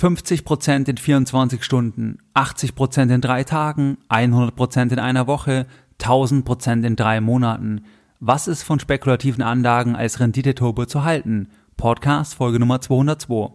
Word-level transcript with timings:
50% 0.00 0.88
in 0.88 0.96
24 0.96 1.62
Stunden, 1.62 2.18
80% 2.34 3.14
in 3.14 3.20
drei 3.20 3.44
Tagen, 3.44 3.98
100% 4.08 4.92
in 4.92 4.98
einer 4.98 5.26
Woche, 5.26 5.66
1000% 6.00 6.86
in 6.86 6.96
drei 6.96 7.20
Monaten. 7.20 7.84
Was 8.18 8.48
ist 8.48 8.62
von 8.62 8.80
spekulativen 8.80 9.42
Anlagen 9.42 9.96
als 9.96 10.18
Renditeturbo 10.18 10.86
zu 10.86 11.04
halten? 11.04 11.48
Podcast 11.76 12.34
Folge 12.34 12.58
Nummer 12.58 12.80
202. 12.80 13.52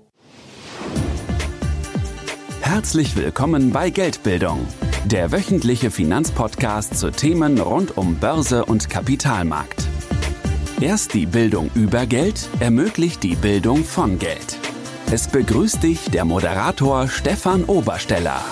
Herzlich 2.62 3.16
willkommen 3.16 3.72
bei 3.72 3.90
Geldbildung, 3.90 4.68
der 5.06 5.32
wöchentliche 5.32 5.90
Finanzpodcast 5.90 6.96
zu 6.96 7.12
Themen 7.12 7.60
rund 7.60 7.98
um 7.98 8.18
Börse 8.18 8.66
und 8.66 8.90
Kapitalmarkt. 8.90 9.88
Erst 10.80 11.16
die 11.16 11.26
Bildung 11.26 11.72
über 11.74 12.06
Geld 12.06 12.50
ermöglicht 12.60 13.24
die 13.24 13.36
Bildung 13.36 13.84
von 13.84 14.20
Geld. 14.20 14.60
Es 15.12 15.28
begrüßt 15.28 15.84
dich 15.84 16.10
der 16.10 16.26
Moderator 16.26 17.08
Stefan 17.08 17.66
Obersteller. 17.66 18.44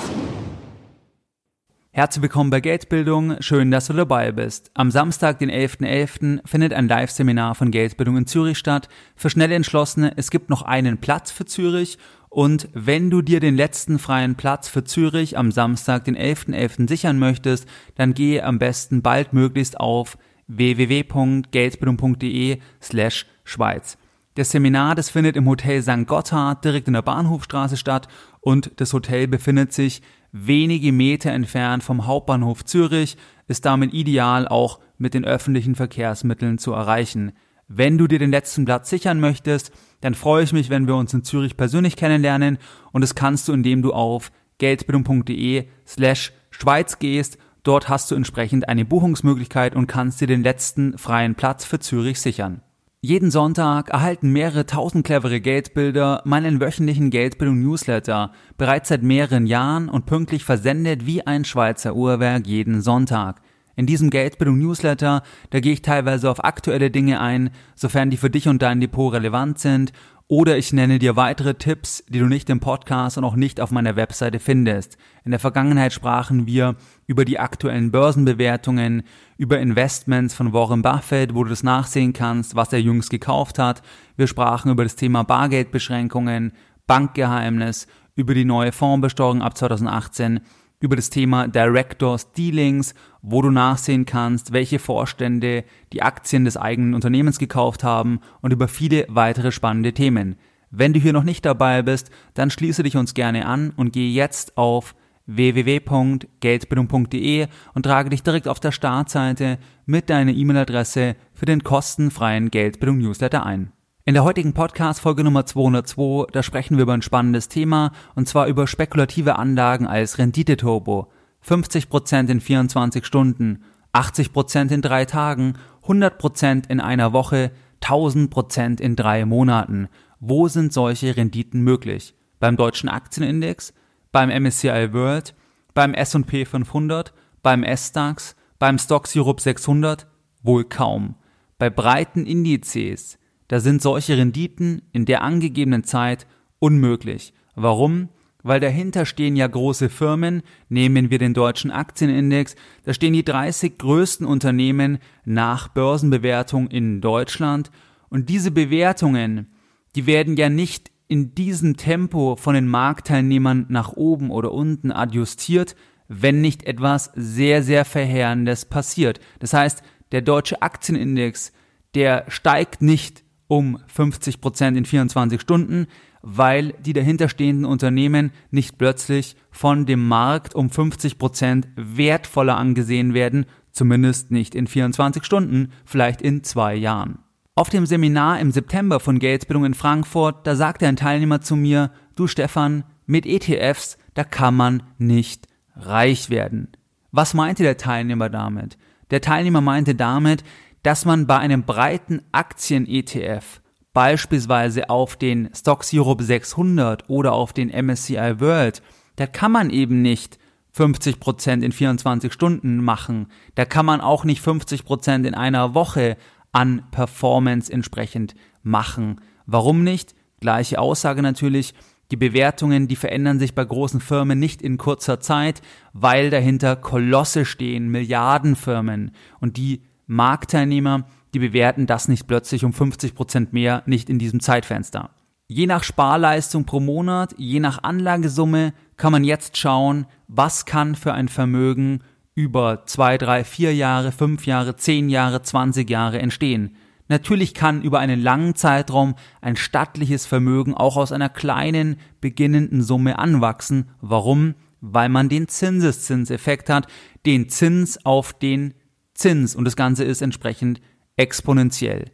Herzlich 1.89 2.21
willkommen 2.21 2.51
bei 2.51 2.61
Geldbildung, 2.61 3.37
schön, 3.39 3.71
dass 3.71 3.87
du 3.87 3.93
dabei 3.93 4.31
bist. 4.31 4.69
Am 4.75 4.91
Samstag, 4.91 5.39
den 5.39 5.49
11.11., 5.49 5.79
.11., 5.79 6.47
findet 6.47 6.73
ein 6.73 6.87
Live-Seminar 6.87 7.55
von 7.55 7.71
Geldbildung 7.71 8.17
in 8.17 8.27
Zürich 8.27 8.59
statt. 8.59 8.87
Für 9.15 9.31
schnelle 9.31 9.55
Entschlossene, 9.55 10.13
es 10.15 10.29
gibt 10.29 10.51
noch 10.51 10.61
einen 10.61 10.99
Platz 10.99 11.31
für 11.31 11.45
Zürich 11.45 11.97
und 12.29 12.69
wenn 12.73 13.09
du 13.09 13.23
dir 13.23 13.39
den 13.39 13.55
letzten 13.55 13.97
freien 13.97 14.35
Platz 14.35 14.67
für 14.67 14.83
Zürich 14.83 15.39
am 15.39 15.51
Samstag, 15.51 16.05
den 16.05 16.15
11.11. 16.15 16.53
.11. 16.53 16.87
sichern 16.87 17.17
möchtest, 17.17 17.67
dann 17.95 18.13
gehe 18.13 18.45
am 18.45 18.59
besten 18.59 19.01
baldmöglichst 19.01 19.79
auf 19.79 20.19
www.geldbildung.de 20.45 22.59
slash 22.79 23.25
Schweiz. 23.43 23.97
Das 24.35 24.49
Seminar, 24.49 24.95
das 24.95 25.11
findet 25.11 25.35
im 25.35 25.47
Hotel 25.47 25.83
St. 25.83 26.07
Gotthard 26.07 26.65
direkt 26.65 26.87
in 26.87 26.95
der 26.95 27.03
Bahnhofstraße 27.03 27.77
statt 27.77 28.07
und 28.41 28.71
das 28.77 28.91
Hotel 28.91 29.27
befindet 29.27 29.73
sich 29.73 30.01
wenige 30.31 30.91
Meter 30.91 31.31
entfernt 31.31 31.83
vom 31.83 32.07
Hauptbahnhof 32.07 32.65
Zürich, 32.65 33.15
ist 33.47 33.65
damit 33.65 33.93
ideal 33.93 34.47
auch 34.47 34.79
mit 34.97 35.13
den 35.13 35.23
öffentlichen 35.23 35.75
Verkehrsmitteln 35.75 36.57
zu 36.57 36.73
erreichen. 36.73 37.33
Wenn 37.67 37.99
du 37.99 38.07
dir 38.07 38.17
den 38.17 38.31
letzten 38.31 38.65
Platz 38.65 38.89
sichern 38.89 39.19
möchtest, 39.19 39.71
dann 40.01 40.15
freue 40.15 40.43
ich 40.43 40.51
mich, 40.51 40.71
wenn 40.71 40.87
wir 40.87 40.95
uns 40.95 41.13
in 41.13 41.23
Zürich 41.23 41.55
persönlich 41.55 41.95
kennenlernen 41.95 42.57
und 42.91 43.01
das 43.01 43.13
kannst 43.13 43.47
du, 43.47 43.53
indem 43.53 43.83
du 43.83 43.93
auf 43.93 44.31
geldbildung.de 44.57 45.67
slash 45.85 46.33
Schweiz 46.49 46.97
gehst. 46.97 47.37
Dort 47.61 47.87
hast 47.87 48.09
du 48.09 48.15
entsprechend 48.15 48.67
eine 48.67 48.83
Buchungsmöglichkeit 48.83 49.75
und 49.75 49.85
kannst 49.85 50.21
dir 50.21 50.27
den 50.27 50.41
letzten 50.41 50.97
freien 50.97 51.35
Platz 51.35 51.65
für 51.65 51.79
Zürich 51.79 52.19
sichern. 52.19 52.61
Jeden 53.05 53.31
Sonntag 53.31 53.89
erhalten 53.89 54.29
mehrere 54.29 54.65
tausend 54.65 55.05
clevere 55.05 55.41
Geldbilder 55.41 56.21
meinen 56.23 56.61
wöchentlichen 56.61 57.09
Geldbildung-Newsletter, 57.09 58.31
bereits 58.57 58.87
seit 58.87 59.03
mehreren 59.03 59.45
Jahren 59.45 59.89
und 59.89 60.05
pünktlich 60.05 60.45
versendet 60.45 61.05
wie 61.05 61.27
ein 61.27 61.43
Schweizer 61.43 61.97
Uhrwerk 61.97 62.47
jeden 62.47 62.81
Sonntag. 62.81 63.41
In 63.75 63.87
diesem 63.87 64.09
Geldbildung-Newsletter, 64.09 65.21
da 65.49 65.59
gehe 65.59 65.73
ich 65.73 65.81
teilweise 65.81 66.31
auf 66.31 66.45
aktuelle 66.45 66.91
Dinge 66.91 67.19
ein, 67.19 67.49
sofern 67.75 68.09
die 68.09 68.15
für 68.15 68.29
dich 68.29 68.47
und 68.47 68.61
dein 68.61 68.79
Depot 68.79 69.11
relevant 69.11 69.59
sind 69.59 69.91
oder 70.33 70.57
ich 70.57 70.73
nenne 70.73 70.97
dir 70.97 71.15
weitere 71.15 71.53
Tipps, 71.53 72.03
die 72.09 72.17
du 72.17 72.25
nicht 72.25 72.49
im 72.49 72.59
Podcast 72.59 73.19
und 73.19 73.23
auch 73.23 73.35
nicht 73.35 73.61
auf 73.61 73.69
meiner 73.69 73.95
Webseite 73.95 74.39
findest. 74.39 74.97
In 75.23 75.29
der 75.29 75.39
Vergangenheit 75.39 75.93
sprachen 75.93 76.47
wir 76.47 76.75
über 77.05 77.23
die 77.23 77.37
aktuellen 77.37 77.91
Börsenbewertungen, 77.91 79.03
über 79.37 79.59
Investments 79.59 80.33
von 80.33 80.51
Warren 80.51 80.81
Buffett, 80.81 81.35
wo 81.35 81.43
du 81.43 81.51
das 81.51 81.61
nachsehen 81.61 82.13
kannst, 82.13 82.55
was 82.55 82.73
er 82.73 82.81
jüngst 82.81 83.11
gekauft 83.11 83.59
hat. 83.59 83.83
Wir 84.17 84.25
sprachen 84.25 84.71
über 84.71 84.81
das 84.81 84.95
Thema 84.95 85.21
Bargeldbeschränkungen, 85.21 86.53
Bankgeheimnis, 86.87 87.85
über 88.15 88.33
die 88.33 88.45
neue 88.45 88.71
Fondsbesteuerung 88.71 89.43
ab 89.43 89.55
2018 89.55 90.39
über 90.83 90.95
das 90.97 91.09
Thema 91.09 91.47
Directors 91.47 92.33
Dealings, 92.33 92.93
wo 93.21 93.41
du 93.41 93.51
nachsehen 93.51 94.05
kannst, 94.05 94.51
welche 94.51 94.79
Vorstände 94.79 95.63
die 95.93 96.01
Aktien 96.01 96.43
des 96.43 96.57
eigenen 96.57 96.93
Unternehmens 96.93 97.39
gekauft 97.39 97.85
haben 97.85 98.19
und 98.41 98.51
über 98.51 98.67
viele 98.67 99.05
weitere 99.07 99.53
spannende 99.53 99.93
Themen. 99.93 100.35
Wenn 100.71 100.91
du 100.91 100.99
hier 100.99 101.13
noch 101.13 101.23
nicht 101.23 101.45
dabei 101.45 101.83
bist, 101.83 102.11
dann 102.33 102.49
schließe 102.49 102.83
dich 102.83 102.97
uns 102.97 103.13
gerne 103.13 103.45
an 103.45 103.71
und 103.77 103.93
gehe 103.93 104.11
jetzt 104.11 104.57
auf 104.57 104.93
www.geldbildung.de 105.25 107.47
und 107.73 107.83
trage 107.83 108.09
dich 108.09 108.23
direkt 108.23 108.49
auf 108.49 108.59
der 108.59 108.73
Startseite 108.73 109.59
mit 109.85 110.09
deiner 110.09 110.33
E-Mail-Adresse 110.33 111.15
für 111.33 111.45
den 111.45 111.63
kostenfreien 111.63 112.51
Geldbildung 112.51 112.97
Newsletter 112.97 113.45
ein. 113.45 113.71
In 114.05 114.15
der 114.15 114.25
heutigen 114.25 114.51
Podcast-Folge 114.51 115.23
Nummer 115.23 115.45
202, 115.45 116.29
da 116.33 116.43
sprechen 116.43 116.75
wir 116.75 116.83
über 116.83 116.93
ein 116.93 117.01
spannendes 117.01 117.47
Thema, 117.47 117.93
und 118.15 118.27
zwar 118.27 118.47
über 118.47 118.67
spekulative 118.67 119.37
Anlagen 119.37 119.87
als 119.87 120.17
Renditeturbo. 120.17 121.07
50% 121.41 122.29
in 122.29 122.41
24 122.41 123.05
Stunden, 123.05 123.63
80% 123.93 124.73
in 124.73 124.81
drei 124.81 125.05
Tagen, 125.05 125.53
100% 125.85 126.69
in 126.69 126.81
einer 126.81 127.13
Woche, 127.13 127.51
1000% 127.81 128.81
in 128.81 128.97
drei 128.97 129.23
Monaten. 129.23 129.87
Wo 130.19 130.49
sind 130.49 130.73
solche 130.73 131.15
Renditen 131.15 131.61
möglich? 131.61 132.13
Beim 132.41 132.57
deutschen 132.57 132.89
Aktienindex? 132.89 133.73
Beim 134.11 134.27
MSCI 134.29 134.91
World? 134.91 135.33
Beim 135.73 135.93
S&P 135.93 136.43
500? 136.43 137.13
Beim 137.41 137.63
S-DAX? 137.63 138.35
Beim 138.59 138.79
Stocks 138.79 139.15
Europe 139.15 139.41
600? 139.41 140.07
Wohl 140.41 140.65
kaum. 140.65 141.15
Bei 141.57 141.69
breiten 141.69 142.25
Indizes 142.25 143.17
da 143.47 143.59
sind 143.59 143.81
solche 143.81 144.17
Renditen 144.17 144.81
in 144.91 145.05
der 145.05 145.21
angegebenen 145.21 145.83
Zeit 145.83 146.27
unmöglich. 146.59 147.33
Warum? 147.55 148.09
Weil 148.41 148.59
dahinter 148.59 149.05
stehen 149.05 149.35
ja 149.37 149.47
große 149.47 149.89
Firmen, 149.89 150.43
nehmen 150.67 151.09
wir 151.09 151.17
den 151.17 151.33
deutschen 151.33 151.71
Aktienindex, 151.71 152.55
da 152.83 152.93
stehen 152.93 153.13
die 153.13 153.23
30 153.23 153.77
größten 153.77 154.27
Unternehmen 154.27 154.99
nach 155.23 155.69
Börsenbewertung 155.69 156.67
in 156.67 156.99
Deutschland 156.99 157.71
und 158.09 158.29
diese 158.29 158.51
Bewertungen, 158.51 159.47
die 159.95 160.05
werden 160.05 160.35
ja 160.35 160.49
nicht 160.49 160.91
in 161.07 161.35
diesem 161.35 161.77
Tempo 161.77 162.35
von 162.35 162.53
den 162.53 162.67
Marktteilnehmern 162.67 163.67
nach 163.69 163.93
oben 163.93 164.29
oder 164.29 164.51
unten 164.51 164.91
adjustiert, 164.91 165.75
wenn 166.07 166.41
nicht 166.41 166.63
etwas 166.63 167.11
sehr, 167.15 167.63
sehr 167.63 167.85
Verheerendes 167.85 168.65
passiert. 168.65 169.19
Das 169.39 169.53
heißt, 169.53 169.83
der 170.11 170.21
deutsche 170.21 170.61
Aktienindex, 170.61 171.53
der 171.95 172.25
steigt 172.27 172.81
nicht 172.81 173.22
um 173.57 173.77
50 173.85 174.41
Prozent 174.41 174.77
in 174.77 174.85
24 174.85 175.39
Stunden, 175.39 175.85
weil 176.23 176.73
die 176.83 176.93
dahinterstehenden 176.93 177.65
Unternehmen 177.65 178.31
nicht 178.49 178.79
plötzlich 178.79 179.35
von 179.51 179.85
dem 179.85 180.07
Markt 180.07 180.55
um 180.55 180.71
50 180.71 181.19
Prozent 181.19 181.67
wertvoller 181.75 182.57
angesehen 182.57 183.13
werden, 183.13 183.45
zumindest 183.71 184.31
nicht 184.31 184.55
in 184.55 184.65
24 184.65 185.23
Stunden, 185.23 185.71
vielleicht 185.85 186.21
in 186.21 186.43
zwei 186.43 186.73
Jahren. 186.73 187.19
Auf 187.55 187.69
dem 187.69 187.85
Seminar 187.85 188.39
im 188.39 188.49
September 188.49 188.99
von 188.99 189.19
Geldbildung 189.19 189.65
in 189.65 189.75
Frankfurt, 189.75 190.47
da 190.47 190.55
sagte 190.55 190.87
ein 190.87 190.95
Teilnehmer 190.95 191.41
zu 191.41 191.55
mir, 191.55 191.91
du 192.15 192.25
Stefan, 192.25 192.83
mit 193.05 193.27
ETFs, 193.27 193.99
da 194.15 194.23
kann 194.23 194.55
man 194.55 194.81
nicht 194.97 195.47
reich 195.75 196.31
werden. 196.31 196.69
Was 197.11 197.35
meinte 197.35 197.61
der 197.61 197.77
Teilnehmer 197.77 198.29
damit? 198.29 198.77
Der 199.11 199.21
Teilnehmer 199.21 199.61
meinte 199.61 199.93
damit, 199.93 200.43
dass 200.83 201.05
man 201.05 201.27
bei 201.27 201.37
einem 201.37 201.63
breiten 201.63 202.21
Aktien-ETF 202.31 203.61
beispielsweise 203.93 204.89
auf 204.89 205.15
den 205.15 205.49
Stocks 205.55 205.91
Europe 205.93 206.23
600 206.23 207.09
oder 207.09 207.33
auf 207.33 207.53
den 207.53 207.69
MSCI 207.69 208.39
World, 208.39 208.81
da 209.15 209.27
kann 209.27 209.51
man 209.51 209.69
eben 209.69 210.01
nicht 210.01 210.39
50% 210.75 211.61
in 211.63 211.71
24 211.71 212.33
Stunden 212.33 212.77
machen. 212.83 213.27
Da 213.55 213.65
kann 213.65 213.85
man 213.85 214.01
auch 214.01 214.23
nicht 214.23 214.43
50% 214.43 215.25
in 215.25 215.35
einer 215.35 215.75
Woche 215.75 216.17
an 216.51 216.83
Performance 216.91 217.71
entsprechend 217.71 218.33
machen. 218.63 219.21
Warum 219.45 219.83
nicht? 219.83 220.15
Gleiche 220.39 220.79
Aussage 220.79 221.21
natürlich. 221.21 221.73
Die 222.11 222.17
Bewertungen, 222.17 222.87
die 222.87 222.95
verändern 222.95 223.39
sich 223.39 223.55
bei 223.55 223.63
großen 223.63 224.01
Firmen 224.01 224.37
nicht 224.37 224.61
in 224.61 224.77
kurzer 224.77 225.19
Zeit, 225.19 225.61
weil 225.93 226.29
dahinter 226.29 226.75
Kolosse 226.75 227.45
stehen, 227.45 227.89
Milliardenfirmen 227.89 229.11
und 229.39 229.57
die 229.57 229.83
Marktteilnehmer, 230.07 231.05
die 231.33 231.39
bewerten 231.39 231.87
das 231.87 232.07
nicht 232.07 232.27
plötzlich 232.27 232.63
um 232.65 232.73
50 232.73 233.15
Prozent 233.15 233.53
mehr, 233.53 233.83
nicht 233.85 234.09
in 234.09 234.19
diesem 234.19 234.39
Zeitfenster. 234.39 235.09
Je 235.47 235.67
nach 235.67 235.83
Sparleistung 235.83 236.65
pro 236.65 236.79
Monat, 236.79 237.35
je 237.37 237.59
nach 237.59 237.83
Anlagesumme 237.83 238.73
kann 238.97 239.11
man 239.11 239.23
jetzt 239.23 239.57
schauen, 239.57 240.05
was 240.27 240.65
kann 240.65 240.95
für 240.95 241.13
ein 241.13 241.27
Vermögen 241.27 241.99
über 242.35 242.85
zwei, 242.85 243.17
drei, 243.17 243.43
vier 243.43 243.75
Jahre, 243.75 244.11
fünf 244.11 244.45
Jahre, 244.45 244.75
zehn 244.75 245.09
Jahre, 245.09 245.41
20 245.41 245.89
Jahre 245.89 246.19
entstehen. 246.19 246.75
Natürlich 247.09 247.53
kann 247.53 247.81
über 247.81 247.99
einen 247.99 248.21
langen 248.21 248.55
Zeitraum 248.55 249.15
ein 249.41 249.55
stattliches 249.55 250.25
Vermögen 250.25 250.73
auch 250.73 250.97
aus 250.97 251.11
einer 251.11 251.29
kleinen, 251.29 251.97
beginnenden 252.21 252.81
Summe 252.81 253.19
anwachsen. 253.19 253.89
Warum? 254.01 254.55
Weil 254.81 255.09
man 255.09 255.29
den 255.29 255.47
Zinseszinseffekt 255.47 256.69
hat, 256.69 256.87
den 257.25 257.49
Zins 257.49 258.03
auf 258.05 258.33
den 258.33 258.73
Zins 259.13 259.55
und 259.55 259.65
das 259.65 259.75
Ganze 259.75 260.03
ist 260.03 260.21
entsprechend 260.21 260.81
exponentiell. 261.15 262.11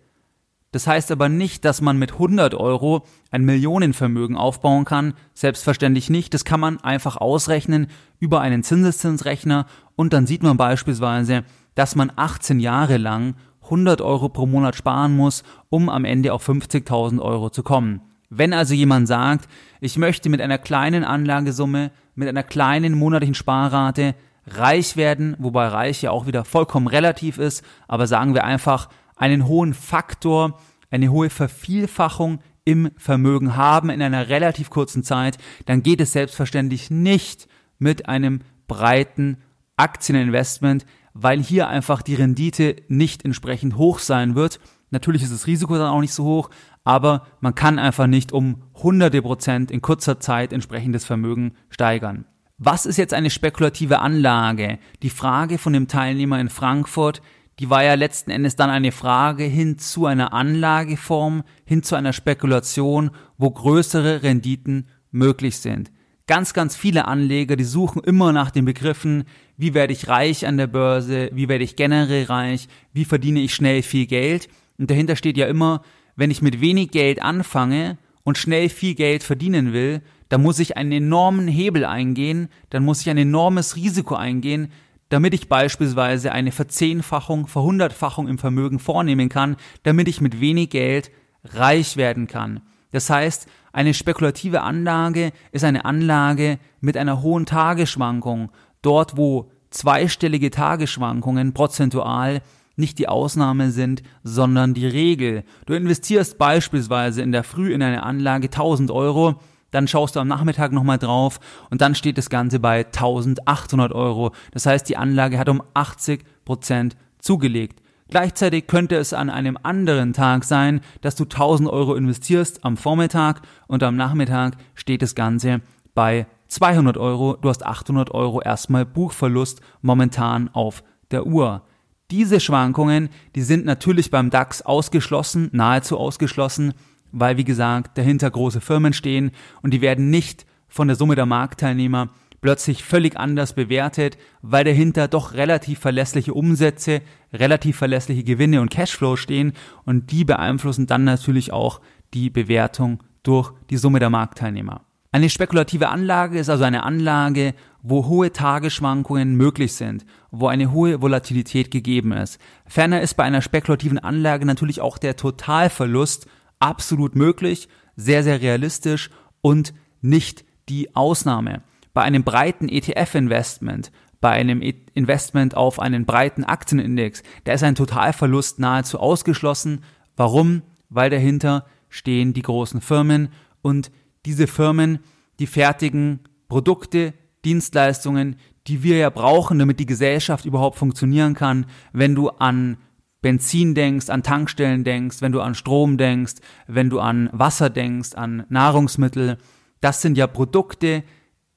Das 0.72 0.86
heißt 0.86 1.12
aber 1.12 1.30
nicht, 1.30 1.66
dass 1.66 1.82
man 1.82 1.98
mit 1.98 2.14
100 2.14 2.54
Euro 2.54 3.04
ein 3.32 3.44
Millionenvermögen 3.44 4.38
aufbauen 4.38 4.86
kann. 4.86 5.16
Selbstverständlich 5.34 6.12
nicht. 6.12 6.34
Das 6.34 6.46
kann 6.46 6.60
man 6.60 6.80
einfach 6.82 7.18
ausrechnen 7.18 7.88
über 8.20 8.42
einen 8.42 8.62
Zinseszinsrechner 8.62 9.66
und 9.96 10.14
dann 10.14 10.28
sieht 10.28 10.44
man 10.44 10.58
beispielsweise, 10.58 11.44
dass 11.74 11.96
man 11.96 12.12
18 12.16 12.60
Jahre 12.60 12.98
lang 12.98 13.36
100 13.64 14.02
Euro 14.02 14.30
pro 14.30 14.46
Monat 14.46 14.76
sparen 14.76 15.16
muss, 15.16 15.44
um 15.70 15.90
am 15.90 16.06
Ende 16.06 16.34
auf 16.34 16.48
50.000 16.48 17.20
Euro 17.20 17.50
zu 17.50 17.64
kommen. 17.64 18.02
Wenn 18.30 18.54
also 18.54 18.76
jemand 18.76 19.08
sagt, 19.08 19.50
ich 19.82 19.98
möchte 19.98 20.30
mit 20.30 20.40
einer 20.40 20.60
kleinen 20.60 21.04
Anlagesumme, 21.04 21.92
mit 22.14 22.28
einer 22.28 22.44
kleinen 22.44 22.94
monatlichen 22.94 23.34
Sparrate 23.34 24.14
reich 24.58 24.98
werden, 24.98 25.36
wobei 25.40 25.68
reich 25.68 26.02
ja 26.02 26.12
auch 26.12 26.26
wieder 26.28 26.46
vollkommen 26.46 26.88
relativ 26.88 27.38
ist, 27.38 27.64
aber 27.88 28.08
sagen 28.08 28.34
wir 28.34 28.44
einfach 28.44 28.90
einen 29.16 29.48
hohen 29.48 29.74
Faktor, 29.74 30.60
eine 30.92 31.10
hohe 31.10 31.30
Vervielfachung 31.30 32.40
im 32.66 32.92
Vermögen 32.98 33.56
haben 33.56 33.90
in 33.90 34.02
einer 34.02 34.30
relativ 34.30 34.70
kurzen 34.70 35.04
Zeit, 35.04 35.38
dann 35.66 35.84
geht 35.84 36.02
es 36.02 36.14
selbstverständlich 36.14 36.92
nicht 36.92 37.48
mit 37.78 38.08
einem 38.08 38.42
breiten 38.68 39.38
Aktieninvestment, 39.78 40.86
weil 41.14 41.42
hier 41.42 41.68
einfach 41.68 42.02
die 42.02 42.16
Rendite 42.16 42.76
nicht 42.88 43.26
entsprechend 43.26 43.78
hoch 43.78 44.00
sein 44.00 44.36
wird. 44.36 44.60
Natürlich 44.92 45.24
ist 45.24 45.34
das 45.34 45.48
Risiko 45.48 45.76
dann 45.76 45.90
auch 45.90 46.02
nicht 46.02 46.14
so 46.14 46.24
hoch, 46.24 46.50
aber 46.84 47.28
man 47.40 47.56
kann 47.56 47.80
einfach 47.80 48.08
nicht 48.08 48.32
um 48.32 48.64
hunderte 48.76 49.22
Prozent 49.22 49.72
in 49.72 49.82
kurzer 49.82 50.20
Zeit 50.20 50.54
entsprechendes 50.54 51.06
Vermögen 51.06 51.54
steigern. 51.70 52.26
Was 52.62 52.86
ist 52.86 52.98
jetzt 52.98 53.14
eine 53.14 53.30
spekulative 53.30 54.00
Anlage? 54.00 54.80
Die 55.02 55.10
Frage 55.10 55.58
von 55.58 55.72
dem 55.72 55.88
Teilnehmer 55.88 56.42
in 56.42 56.50
Frankfurt, 56.50 57.22
die 57.60 57.70
war 57.70 57.86
ja 57.86 57.94
letzten 57.94 58.32
Endes 58.32 58.58
dann 58.58 58.70
eine 58.70 58.92
Frage 58.92 59.46
hin 59.46 59.78
zu 59.78 60.06
einer 60.06 60.34
Anlageform, 60.34 61.44
hin 61.64 61.84
zu 61.84 61.96
einer 61.96 62.12
Spekulation, 62.12 63.12
wo 63.38 63.50
größere 63.50 64.24
Renditen 64.24 64.90
möglich 65.10 65.60
sind. 65.60 65.90
Ganz, 66.28 66.54
ganz 66.54 66.76
viele 66.76 67.08
Anleger, 67.08 67.56
die 67.56 67.64
suchen 67.64 68.04
immer 68.04 68.34
nach 68.34 68.52
den 68.52 68.66
Begriffen, 68.66 69.24
wie 69.56 69.74
werde 69.74 69.94
ich 69.94 70.10
reich 70.10 70.46
an 70.46 70.58
der 70.58 70.68
Börse, 70.68 71.30
wie 71.32 71.48
werde 71.48 71.64
ich 71.64 71.78
generell 71.78 72.26
reich, 72.26 72.68
wie 72.92 73.06
verdiene 73.06 73.40
ich 73.40 73.56
schnell 73.56 73.84
viel 73.84 74.06
Geld. 74.06 74.50
Und 74.78 74.92
dahinter 74.92 75.16
steht 75.16 75.38
ja 75.38 75.48
immer, 75.48 75.82
wenn 76.18 76.30
ich 76.30 76.42
mit 76.42 76.60
wenig 76.60 76.92
Geld 76.92 77.22
anfange 77.22 77.98
und 78.24 78.38
schnell 78.38 78.68
viel 78.68 78.96
Geld 78.96 79.24
verdienen 79.24 79.72
will, 79.72 80.02
dann 80.30 80.42
muss 80.42 80.60
ich 80.60 80.78
einen 80.78 80.92
enormen 80.92 81.48
Hebel 81.48 81.86
eingehen, 81.86 82.50
dann 82.70 82.86
muss 82.86 83.02
ich 83.02 83.10
ein 83.10 83.18
enormes 83.18 83.76
Risiko 83.76 84.16
eingehen, 84.16 84.72
damit 85.10 85.34
ich 85.34 85.50
beispielsweise 85.50 86.32
eine 86.32 86.52
Verzehnfachung, 86.52 87.48
Verhundertfachung 87.48 88.28
im 88.28 88.38
Vermögen 88.38 88.80
vornehmen 88.80 89.28
kann, 89.28 89.58
damit 89.84 90.08
ich 90.08 90.22
mit 90.22 90.40
wenig 90.40 90.70
Geld 90.70 91.12
reich 91.44 91.98
werden 91.98 92.28
kann. 92.28 92.62
Das 92.92 93.10
heißt, 93.10 93.48
eine 93.72 93.94
spekulative 93.94 94.62
Anlage 94.62 95.32
ist 95.52 95.64
eine 95.64 95.86
Anlage 95.86 96.60
mit 96.80 96.98
einer 96.98 97.22
hohen 97.22 97.46
Tagesschwankung. 97.46 98.52
Dort, 98.82 99.18
wo 99.18 99.52
zweistellige 99.70 100.50
Tagesschwankungen 100.50 101.54
prozentual 101.54 102.42
nicht 102.76 102.98
die 102.98 103.08
Ausnahme 103.08 103.72
sind, 103.72 104.02
sondern 104.24 104.74
die 104.74 104.88
Regel. 104.88 105.44
Du 105.66 105.74
investierst 105.74 106.38
beispielsweise 106.38 107.22
in 107.22 107.32
der 107.32 107.44
Früh 107.44 107.74
in 107.74 107.84
eine 107.84 108.04
Anlage 108.04 108.48
1000 108.48 108.90
Euro, 108.90 109.40
dann 109.72 109.88
schaust 109.88 110.16
du 110.16 110.20
am 110.20 110.28
Nachmittag 110.28 110.72
nochmal 110.72 110.98
drauf 110.98 111.40
und 111.70 111.82
dann 111.82 111.96
steht 111.96 112.18
das 112.18 112.30
Ganze 112.30 112.60
bei 112.60 112.86
1800 112.86 113.92
Euro. 113.94 114.32
Das 114.52 114.66
heißt, 114.66 114.88
die 114.90 114.98
Anlage 114.98 115.38
hat 115.38 115.50
um 115.50 115.62
80 115.74 116.24
Prozent 116.46 116.96
zugelegt. 117.20 117.82
Gleichzeitig 118.10 118.66
könnte 118.66 118.96
es 118.96 119.14
an 119.14 119.30
einem 119.30 119.58
anderen 119.62 120.14
Tag 120.14 120.44
sein, 120.44 120.82
dass 121.02 121.16
du 121.16 121.26
1000 121.26 121.70
Euro 121.70 121.94
investierst 121.94 122.66
am 122.66 122.76
Vormittag 122.76 123.42
und 123.68 123.84
am 123.84 123.96
Nachmittag 123.96 124.58
steht 124.74 125.04
das 125.04 125.14
Ganze 125.14 125.62
bei 125.94 126.26
200 126.48 126.98
Euro. 126.98 127.38
Du 127.40 127.50
hast 127.50 127.64
800 127.64 128.12
Euro 128.12 128.42
erstmal 128.42 128.86
Buchverlust 128.86 129.62
momentan 129.82 130.50
auf 130.54 130.84
der 131.12 131.28
Uhr. 131.28 131.62
Diese 132.10 132.40
Schwankungen, 132.40 133.10
die 133.36 133.44
sind 133.44 133.66
natürlich 133.66 134.10
beim 134.10 134.32
DAX 134.32 134.64
ausgeschlossen, 134.64 135.50
nahezu 135.52 136.00
ausgeschlossen 136.00 136.74
weil, 137.12 137.38
wie 137.38 137.44
gesagt, 137.44 137.98
dahinter 137.98 138.30
große 138.30 138.62
Firmen 138.62 138.94
stehen 138.94 139.32
und 139.62 139.74
die 139.74 139.82
werden 139.82 140.10
nicht 140.10 140.46
von 140.68 140.88
der 140.88 140.96
Summe 140.96 141.16
der 141.16 141.26
Marktteilnehmer 141.26 142.10
plötzlich 142.42 142.84
völlig 142.84 143.18
anders 143.18 143.54
bewertet, 143.54 144.18
weil 144.42 144.64
dahinter 144.64 145.08
doch 145.08 145.34
relativ 145.34 145.80
verlässliche 145.80 146.34
Umsätze, 146.34 147.02
relativ 147.34 147.78
verlässliche 147.78 148.24
Gewinne 148.24 148.62
und 148.62 148.72
Cashflow 148.72 149.16
stehen 149.16 149.54
und 149.86 150.12
die 150.12 150.24
beeinflussen 150.24 150.88
dann 150.88 151.04
natürlich 151.04 151.52
auch 151.52 151.82
die 152.14 152.30
Bewertung 152.30 153.04
durch 153.24 153.52
die 153.70 153.78
Summe 153.78 154.00
der 154.00 154.10
Marktteilnehmer. 154.10 154.82
Eine 155.12 155.30
spekulative 155.30 155.90
Anlage 155.90 156.38
ist 156.38 156.50
also 156.50 156.64
eine 156.64 156.84
Anlage, 156.84 157.56
wo 157.82 158.06
hohe 158.06 158.32
Tagesschwankungen 158.32 159.36
möglich 159.36 159.74
sind, 159.74 160.06
wo 160.30 160.48
eine 160.48 160.72
hohe 160.72 161.02
Volatilität 161.02 161.72
gegeben 161.72 162.12
ist. 162.12 162.40
Ferner 162.68 163.02
ist 163.02 163.16
bei 163.16 163.24
einer 163.24 163.42
spekulativen 163.42 163.98
Anlage 163.98 164.46
natürlich 164.46 164.82
auch 164.82 165.00
der 165.00 165.16
Totalverlust 165.16 166.28
absolut 166.60 167.16
möglich, 167.16 167.68
sehr, 167.96 168.24
sehr 168.24 168.42
realistisch 168.42 169.10
und 169.42 169.74
nicht 170.02 170.46
die 170.70 170.96
Ausnahme. 170.96 171.64
Bei 171.94 172.04
einem 172.04 172.24
breiten 172.24 172.70
ETF-Investment, 172.70 173.92
bei 174.22 174.32
einem 174.32 174.62
e- 174.62 174.76
Investment 174.94 175.56
auf 175.56 175.80
einen 175.80 176.06
breiten 176.06 176.44
Aktienindex, 176.44 177.24
da 177.46 177.54
ist 177.54 177.64
ein 177.64 177.76
Totalverlust 177.76 178.60
nahezu 178.60 179.00
ausgeschlossen. 179.00 179.84
Warum? 180.16 180.62
Weil 180.90 181.10
dahinter 181.10 181.66
stehen 181.90 182.34
die 182.34 182.42
großen 182.42 182.82
Firmen 182.82 183.30
und 183.62 183.92
diese 184.26 184.48
Firmen, 184.48 185.00
die 185.40 185.48
fertigen 185.48 186.20
Produkte, 186.48 187.14
Dienstleistungen, 187.46 188.36
die 188.68 188.84
wir 188.84 188.98
ja 188.98 189.10
brauchen, 189.10 189.60
damit 189.60 189.80
die 189.80 189.86
Gesellschaft 189.86 190.46
überhaupt 190.46 190.78
funktionieren 190.78 191.34
kann. 191.34 191.66
Wenn 191.94 192.16
du 192.16 192.30
an 192.30 192.78
Benzin 193.22 193.76
denkst, 193.76 194.10
an 194.10 194.24
Tankstellen 194.24 194.84
denkst, 194.84 195.22
wenn 195.22 195.32
du 195.32 195.42
an 195.42 195.56
Strom 195.56 195.98
denkst, 195.98 196.36
wenn 196.68 196.90
du 196.90 197.00
an 197.00 197.30
Wasser 197.34 197.70
denkst, 197.70 198.16
an 198.16 198.46
Nahrungsmittel. 198.50 199.38
Das 199.82 200.02
sind 200.02 200.18
ja 200.18 200.28
Produkte, 200.28 201.04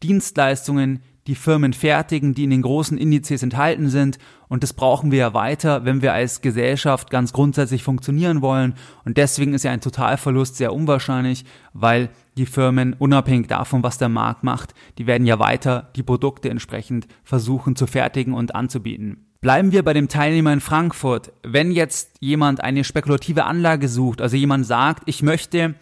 Dienstleistungen, 0.02 1.00
die 1.28 1.36
Firmen 1.36 1.72
fertigen, 1.72 2.34
die 2.34 2.44
in 2.44 2.50
den 2.50 2.62
großen 2.62 2.98
Indizes 2.98 3.44
enthalten 3.44 3.88
sind. 3.88 4.18
Und 4.48 4.64
das 4.64 4.72
brauchen 4.72 5.12
wir 5.12 5.18
ja 5.18 5.34
weiter, 5.34 5.84
wenn 5.84 6.02
wir 6.02 6.12
als 6.12 6.40
Gesellschaft 6.40 7.10
ganz 7.10 7.32
grundsätzlich 7.32 7.84
funktionieren 7.84 8.42
wollen. 8.42 8.74
Und 9.04 9.16
deswegen 9.16 9.54
ist 9.54 9.62
ja 9.62 9.70
ein 9.70 9.80
Totalverlust 9.80 10.56
sehr 10.56 10.74
unwahrscheinlich, 10.74 11.44
weil 11.72 12.10
die 12.36 12.46
Firmen, 12.46 12.94
unabhängig 12.94 13.46
davon, 13.46 13.84
was 13.84 13.98
der 13.98 14.08
Markt 14.08 14.42
macht, 14.42 14.74
die 14.98 15.06
werden 15.06 15.26
ja 15.26 15.38
weiter 15.38 15.90
die 15.94 16.02
Produkte 16.02 16.50
entsprechend 16.50 17.06
versuchen 17.22 17.76
zu 17.76 17.86
fertigen 17.86 18.34
und 18.34 18.54
anzubieten. 18.54 19.31
Bleiben 19.42 19.72
wir 19.72 19.82
bei 19.82 19.92
dem 19.92 20.06
Teilnehmer 20.06 20.52
in 20.52 20.60
Frankfurt. 20.60 21.32
Wenn 21.42 21.72
jetzt 21.72 22.12
jemand 22.20 22.62
eine 22.62 22.84
spekulative 22.84 23.42
Anlage 23.42 23.88
sucht, 23.88 24.20
also 24.20 24.36
jemand 24.36 24.64
sagt, 24.66 25.02
ich 25.06 25.20
möchte 25.20 25.74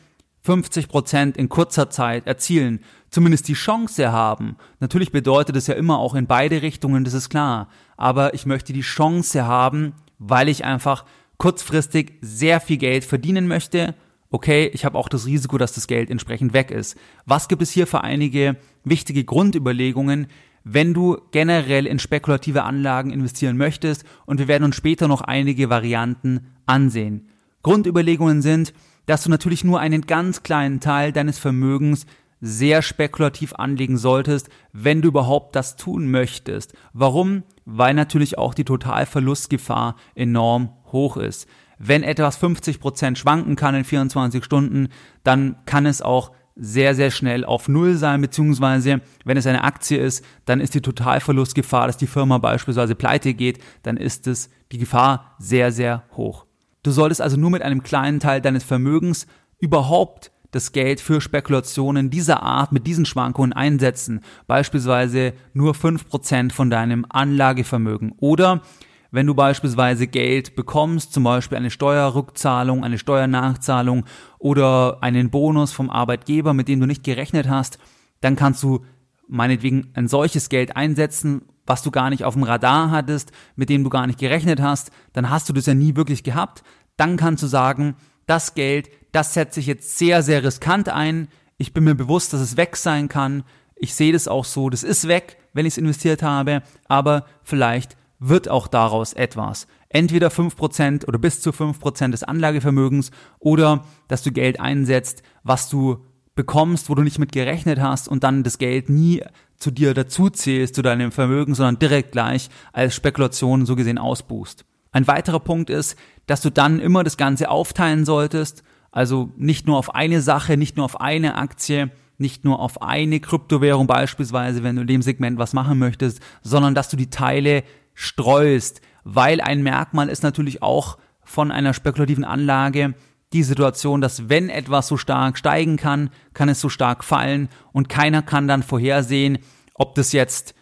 50 0.45 0.89
Prozent 0.89 1.37
in 1.37 1.51
kurzer 1.51 1.91
Zeit 1.91 2.27
erzielen, 2.27 2.81
zumindest 3.11 3.49
die 3.49 3.53
Chance 3.53 4.13
haben. 4.13 4.57
Natürlich 4.79 5.13
bedeutet 5.13 5.57
es 5.57 5.67
ja 5.67 5.75
immer 5.75 5.99
auch 5.99 6.15
in 6.15 6.27
beide 6.27 6.63
Richtungen, 6.63 7.05
das 7.05 7.13
ist 7.13 7.29
klar. 7.29 7.69
Aber 7.99 8.33
ich 8.33 8.47
möchte 8.47 8.73
die 8.73 8.81
Chance 8.81 9.47
haben, 9.47 9.93
weil 10.19 10.49
ich 10.49 10.65
einfach 10.65 11.05
kurzfristig 11.37 12.15
sehr 12.23 12.61
viel 12.61 12.79
Geld 12.79 13.05
verdienen 13.05 13.47
möchte. 13.47 13.95
Okay, 14.31 14.71
ich 14.73 14.87
habe 14.87 14.97
auch 14.97 15.11
das 15.11 15.27
Risiko, 15.27 15.59
dass 15.59 15.75
das 15.75 15.87
Geld 15.87 16.09
entsprechend 16.09 16.55
weg 16.55 16.71
ist. 16.71 16.97
Was 17.27 17.47
gibt 17.47 17.61
es 17.61 17.71
hier 17.71 17.87
für 17.87 18.03
einige 18.03 18.57
wichtige 18.85 19.23
Grundüberlegungen, 19.23 20.29
wenn 20.65 20.95
du 20.95 21.19
generell 21.31 21.87
in 21.87 21.99
spekulative 21.99 22.65
Anlagen 22.65 23.11
investieren 23.11 23.57
möchtest 23.57 24.05
und 24.27 24.39
wir 24.39 24.49
werden 24.49 24.65
uns 24.65 24.77
später 24.77 25.09
noch 25.09 25.23
einige 25.23 25.71
Varianten 25.71 26.47
ansehen. 26.67 27.29
Grundüberlegungen 27.63 28.43
sind, 28.43 28.73
dass 29.07 29.25
du 29.25 29.31
natürlich 29.31 29.65
nur 29.65 29.81
einen 29.81 30.03
ganz 30.03 30.43
kleinen 30.43 30.81
Teil 30.81 31.13
deines 31.13 31.39
Vermögens 31.39 32.07
sehr 32.41 32.81
spekulativ 32.83 33.55
anlegen 33.55 33.99
solltest, 33.99 34.49
wenn 34.73 35.03
du 35.03 35.09
überhaupt 35.09 35.57
das 35.57 35.77
tun 35.77 36.11
möchtest. 36.11 36.75
Warum? 36.93 37.43
Weil 37.65 37.95
natürlich 37.95 38.39
auch 38.39 38.55
die 38.55 38.65
Totalverlustgefahr 38.65 39.97
enorm 40.15 40.71
hoch 40.87 41.17
ist. 41.17 41.47
Wenn 41.79 42.03
etwas 42.03 42.41
50% 42.41 43.17
schwanken 43.17 43.57
kann 43.57 43.75
in 43.75 43.85
24 43.85 44.45
Stunden, 44.45 44.89
dann 45.23 45.57
kann 45.67 45.87
es 45.87 46.03
auch 46.03 46.33
sehr, 46.61 46.95
sehr 46.95 47.11
schnell 47.11 47.45
auf 47.45 47.69
Null 47.69 47.97
sein, 47.97 48.21
beziehungsweise 48.21 49.01
wenn 49.25 49.37
es 49.39 49.47
eine 49.47 49.65
Aktie 49.65 49.99
ist, 49.99 50.25
dann 50.45 50.61
ist 50.61 50.75
die 50.75 50.83
Totalverlustgefahr, 50.83 51.87
dass 51.87 51.97
die 51.97 52.07
Firma 52.07 52.37
beispielsweise 52.39 52.95
pleite 52.95 53.33
geht, 53.33 53.59
dann 53.83 53.97
ist 53.97 54.27
es 54.27 54.51
die 54.71 54.79
Gefahr 54.79 55.35
sehr, 55.39 55.73
sehr 55.73 56.05
hoch. 56.17 56.45
Du 56.83 56.91
solltest 56.91 57.23
also 57.23 57.39
nur 57.39 57.51
mit 57.51 57.63
einem 57.63 57.83
kleinen 57.83 58.21
Teil 58.21 58.43
deines 58.43 58.63
Vermögens 58.63 59.27
überhaupt 59.59 60.33
das 60.51 60.73
Geld 60.73 61.01
für 61.01 61.21
Spekulationen 61.21 62.11
dieser 62.11 62.43
Art 62.43 62.73
mit 62.73 62.87
diesen 62.87 63.07
Schwankungen 63.07 63.53
einsetzen, 63.53 64.21
beispielsweise 64.47 65.33
nur 65.55 65.75
5% 65.75 66.53
von 66.53 66.71
deinem 66.71 67.07
Anlagevermögen 67.09 68.13
oder 68.19 68.63
Wenn 69.11 69.27
du 69.27 69.35
beispielsweise 69.35 70.07
Geld 70.07 70.55
bekommst, 70.55 71.13
zum 71.13 71.25
Beispiel 71.25 71.59
eine 71.59 71.71
Steuerrückzahlung, 71.71 72.85
eine 72.85 72.99
Steuernachzahlung 72.99 74.05
oder 74.39 74.99
einen 75.03 75.31
Bonus 75.31 75.73
vom 75.73 75.91
Arbeitgeber, 75.91 76.55
mit 76.55 76.69
dem 76.69 76.81
du 76.81 76.87
nicht 76.87 77.03
gerechnet 77.03 77.49
hast, 77.49 77.79
dann 78.21 78.37
kannst 78.37 78.63
du 78.63 78.85
meinetwegen 79.27 79.91
ein 79.95 80.09
solches 80.09 80.49
Geld 80.49 80.77
einsetzen, 80.77 81.43
was 81.67 81.83
du 81.83 81.91
gar 81.91 82.11
nicht 82.11 82.25
auf 82.25 82.35
dem 82.35 82.43
Radar 82.43 82.91
hattest, 82.91 83.33
mit 83.57 83.69
dem 83.69 83.85
du 83.85 83.91
gar 83.91 84.07
nicht 84.07 84.19
gerechnet 84.19 84.61
hast, 84.61 84.91
dann 85.13 85.31
hast 85.31 85.49
du 85.49 85.53
das 85.53 85.67
ja 85.67 85.75
nie 85.75 85.97
wirklich 85.97 86.25
gehabt. 86.25 86.63
Dann 86.97 87.17
kannst 87.17 87.43
du 87.43 87.47
sagen, 87.47 87.97
das 88.27 88.55
Geld, 88.55 88.91
das 89.13 89.35
setze 89.35 89.61
ich 89.61 89.67
jetzt 89.67 89.99
sehr, 89.99 90.23
sehr 90.23 90.45
riskant 90.45 90.89
ein. 90.89 91.29
Ich 91.59 91.73
bin 91.73 91.85
mir 91.85 91.95
bewusst, 91.95 92.33
dass 92.33 92.41
es 92.41 92.57
weg 92.57 92.77
sein 92.77 93.09
kann. 93.09 93.45
Ich 93.77 93.95
sehe 93.95 94.13
das 94.13 94.29
auch 94.29 94.45
so, 94.45 94.69
das 94.69 94.83
ist 94.83 95.09
weg, 95.09 95.37
wenn 95.53 95.67
ich 95.67 95.75
es 95.75 95.79
investiert 95.79 96.23
habe, 96.23 96.63
aber 96.89 97.25
vielleicht 97.43 97.97
wird 98.21 98.49
auch 98.49 98.69
daraus 98.69 99.13
etwas. 99.15 99.67
Entweder 99.89 100.29
5% 100.29 101.09
oder 101.09 101.19
bis 101.19 101.41
zu 101.41 101.51
5% 101.51 102.11
des 102.11 102.23
Anlagevermögens 102.23 103.11
oder 103.41 103.85
dass 104.07 104.23
du 104.23 104.31
Geld 104.31 104.61
einsetzt, 104.61 105.23
was 105.43 105.69
du 105.69 106.05
bekommst, 106.37 106.89
wo 106.89 106.95
du 106.95 107.03
nicht 107.03 107.19
mit 107.19 107.33
gerechnet 107.33 107.81
hast 107.81 108.09
und 108.09 108.23
dann 108.23 108.45
das 108.45 108.59
Geld 108.59 108.89
nie 108.89 109.23
zu 109.57 109.71
dir 109.71 109.95
dazuzählst, 109.95 110.75
zu 110.75 110.83
deinem 110.83 111.13
Vermögen, 111.13 111.55
sondern 111.55 111.79
direkt 111.79 112.13
gleich 112.13 112.49
als 112.73 112.95
Spekulation 112.95 113.67
so 113.67 113.75
gesehen 113.75 113.99
ausbuchst. 113.99 114.65
Ein 114.93 115.07
weiterer 115.07 115.41
Punkt 115.41 115.71
ist, 115.71 115.97
dass 116.27 116.41
du 116.41 116.51
dann 116.51 116.81
immer 116.81 117.05
das 117.05 117.17
Ganze 117.17 117.51
aufteilen 117.51 118.05
solltest, 118.05 118.63
also 118.93 119.31
nicht 119.37 119.67
nur 119.67 119.79
auf 119.79 119.95
eine 119.95 120.21
Sache, 120.21 120.57
nicht 120.57 120.77
nur 120.77 120.85
auf 120.85 121.01
eine 121.01 121.37
Aktie, 121.37 121.91
nicht 122.19 122.45
nur 122.45 122.61
auf 122.61 122.83
eine 122.83 123.19
Kryptowährung 123.21 123.87
beispielsweise, 123.87 124.63
wenn 124.63 124.77
du 124.77 124.83
in 124.83 124.89
dem 124.89 125.03
Segment 125.03 125.39
was 125.39 125.53
machen 125.53 125.79
möchtest, 125.79 126.21
sondern 126.43 126.75
dass 126.75 126.89
du 126.89 126.97
die 126.97 127.11
Teile 127.11 127.63
streust, 128.01 128.81
weil 129.05 129.43
ein 129.43 129.63
Merkmal 129.63 130.09
ist 130.09 130.23
natürlich 130.23 130.63
auch 130.63 130.97
von 131.23 131.53
einer 131.53 131.75
spekulativen 131.75 132.25
Anlage 132.25 132.95
die 133.35 133.43
Situation, 133.43 134.01
dass 134.01 134.31
wenn 134.31 134.49
etwas 134.49 134.89
so 134.89 134.97
stark 134.97 135.37
steigen 135.37 135.77
kann, 135.77 136.09
kann 136.33 136.49
es 136.49 136.61
so 136.61 136.71
stark 136.71 137.05
fallen 137.05 137.51
und 137.73 137.91
keiner 137.91 138.23
kann 138.23 138.49
dann 138.49 138.63
vorhersehen, 138.63 139.39
ob 139.75 139.95
das 139.95 140.13
jetzt 140.13 140.55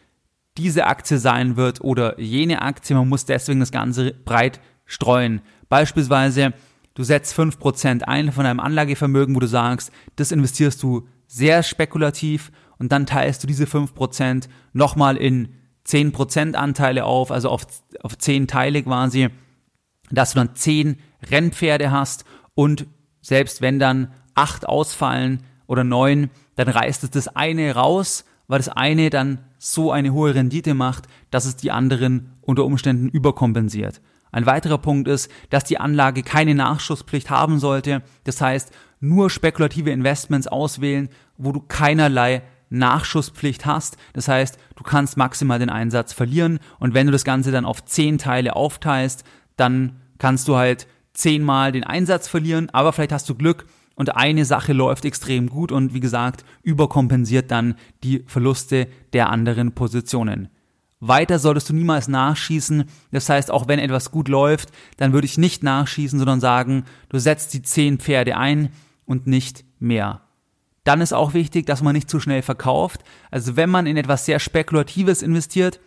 diese 0.57 0.87
Aktie 0.87 1.19
sein 1.19 1.57
wird 1.57 1.81
oder 1.81 2.21
jene 2.21 2.61
Aktie. 2.61 2.97
Man 2.97 3.09
muss 3.09 3.25
deswegen 3.25 3.61
das 3.61 3.71
Ganze 3.71 4.13
breit 4.13 4.61
streuen. 4.85 5.41
Beispielsweise, 5.69 6.53
du 6.95 7.05
setzt 7.05 7.39
5% 7.39 8.03
ein 8.03 8.33
von 8.33 8.45
deinem 8.45 8.61
Anlagevermögen, 8.61 9.37
wo 9.37 9.41
du 9.41 9.47
sagst, 9.47 9.93
das 10.17 10.33
investierst 10.33 10.83
du 10.83 11.07
sehr 11.29 11.63
spekulativ 11.63 12.51
und 12.79 12.91
dann 12.91 13.07
teilst 13.07 13.45
du 13.45 13.47
diese 13.47 13.65
5% 13.65 14.49
nochmal 14.73 15.17
in 15.17 15.55
10% 15.89 16.55
Anteile 16.55 17.05
auf, 17.05 17.31
also 17.31 17.49
auf, 17.49 17.67
auf 18.03 18.19
10 18.19 18.47
Teile 18.47 18.83
quasi, 18.83 19.29
dass 20.11 20.33
du 20.33 20.39
dann 20.39 20.55
10 20.55 20.99
Rennpferde 21.31 21.91
hast 21.91 22.25
und 22.55 22.87
selbst 23.21 23.63
wenn 23.63 23.79
dann 23.79 24.13
8 24.35 24.69
ausfallen 24.69 25.43
oder 25.67 25.85
9, 25.85 26.31
dann 26.57 26.69
reißt 26.69 27.05
es 27.05 27.11
das 27.11 27.29
eine 27.29 27.75
raus, 27.75 28.25
weil 28.47 28.59
das 28.59 28.69
eine 28.69 29.11
dann 29.11 29.45
so 29.59 29.91
eine 29.93 30.13
hohe 30.13 30.35
Rendite 30.35 30.75
macht, 30.75 31.07
dass 31.31 31.45
es 31.45 31.57
die 31.57 31.71
anderen 31.71 32.33
unter 32.41 32.65
Umständen 32.65 33.09
überkompensiert. 33.09 34.01
Ein 34.31 34.47
weiterer 34.47 34.79
Punkt 34.79 35.09
ist, 35.09 35.31
dass 35.51 35.65
die 35.65 35.79
Anlage 35.79 36.23
keine 36.23 36.55
Nachschusspflicht 36.55 37.31
haben 37.31 37.59
sollte. 37.59 38.03
Das 38.25 38.41
heißt, 38.41 38.73
nur 39.01 39.31
spekulative 39.31 39.91
Investments 39.91 40.47
auswählen, 40.47 41.09
wo 41.37 41.53
du 41.53 41.61
keinerlei 41.61 42.43
Nachschusspflicht 42.71 43.67
hast. 43.67 43.97
Das 44.13 44.29
heißt, 44.29 44.59
du 44.77 44.83
kannst 44.83 45.17
maximal 45.17 45.59
den 45.59 45.71
Einsatz 45.71 46.13
verlieren 46.13 46.59
und 46.79 46.95
wenn 46.95 47.07
du 47.07 47.13
das 47.13 47.25
Ganze 47.25 47.51
dann 47.51 47.65
auf 47.65 47.85
zehn 47.85 48.19
Teile 48.19 48.57
aufteilst, 48.57 49.25
dann 49.57 50.01
kannst 50.19 50.49
du 50.49 50.57
halt 50.57 50.87
zehnmal 51.13 51.73
den 51.73 51.85
Einsatz 51.85 52.29
verlieren, 52.29 52.71
aber 52.71 52.93
vielleicht 52.93 53.13
hast 53.13 53.29
du 53.29 53.35
Glück 53.35 53.67
und 53.95 54.15
eine 54.17 54.45
Sache 54.45 54.73
läuft 54.73 55.05
extrem 55.05 55.49
gut 55.49 55.73
und 55.73 55.93
wie 55.93 56.01
gesagt, 56.01 56.45
überkompensiert 56.63 57.51
dann 57.51 57.75
die 58.05 58.23
Verluste 58.27 58.87
der 59.13 59.31
anderen 59.31 59.73
Positionen. 59.73 60.49
Weiter 61.01 61.39
solltest 61.39 61.69
du 61.69 61.75
niemals 61.75 62.09
nachschießen. 62.09 62.85
Das 63.13 63.29
heißt, 63.29 63.51
auch 63.51 63.69
wenn 63.69 63.79
etwas 63.79 64.11
gut 64.11 64.29
läuft, 64.29 64.71
dann 64.97 65.13
würde 65.13 65.27
ich 65.27 65.39
nicht 65.39 65.63
nachschießen, 65.63 66.19
sondern 66.19 66.41
sagen, 66.41 66.85
du 67.09 67.19
setzt 67.19 67.55
die 67.55 67.63
zehn 67.63 67.99
Pferde 67.99 68.37
ein 68.37 68.71
und 69.05 69.27
nicht 69.27 69.65
mehr. 69.79 70.23
Dann 70.85 71.01
ist 71.01 71.13
auch 71.13 71.35
wichtig, 71.35 71.67
dass 71.67 71.83
man 71.83 71.95
nicht 71.95 72.09
zu 72.09 72.21
schnell 72.21 72.43
verkauft. 72.43 73.03
Also 73.31 73.57
wenn 73.57 73.71
man 73.71 73.87
in 73.87 73.97
etwas 73.97 74.25
sehr 74.25 74.39
Spekulatives 74.39 75.23
investiert, 75.23 75.81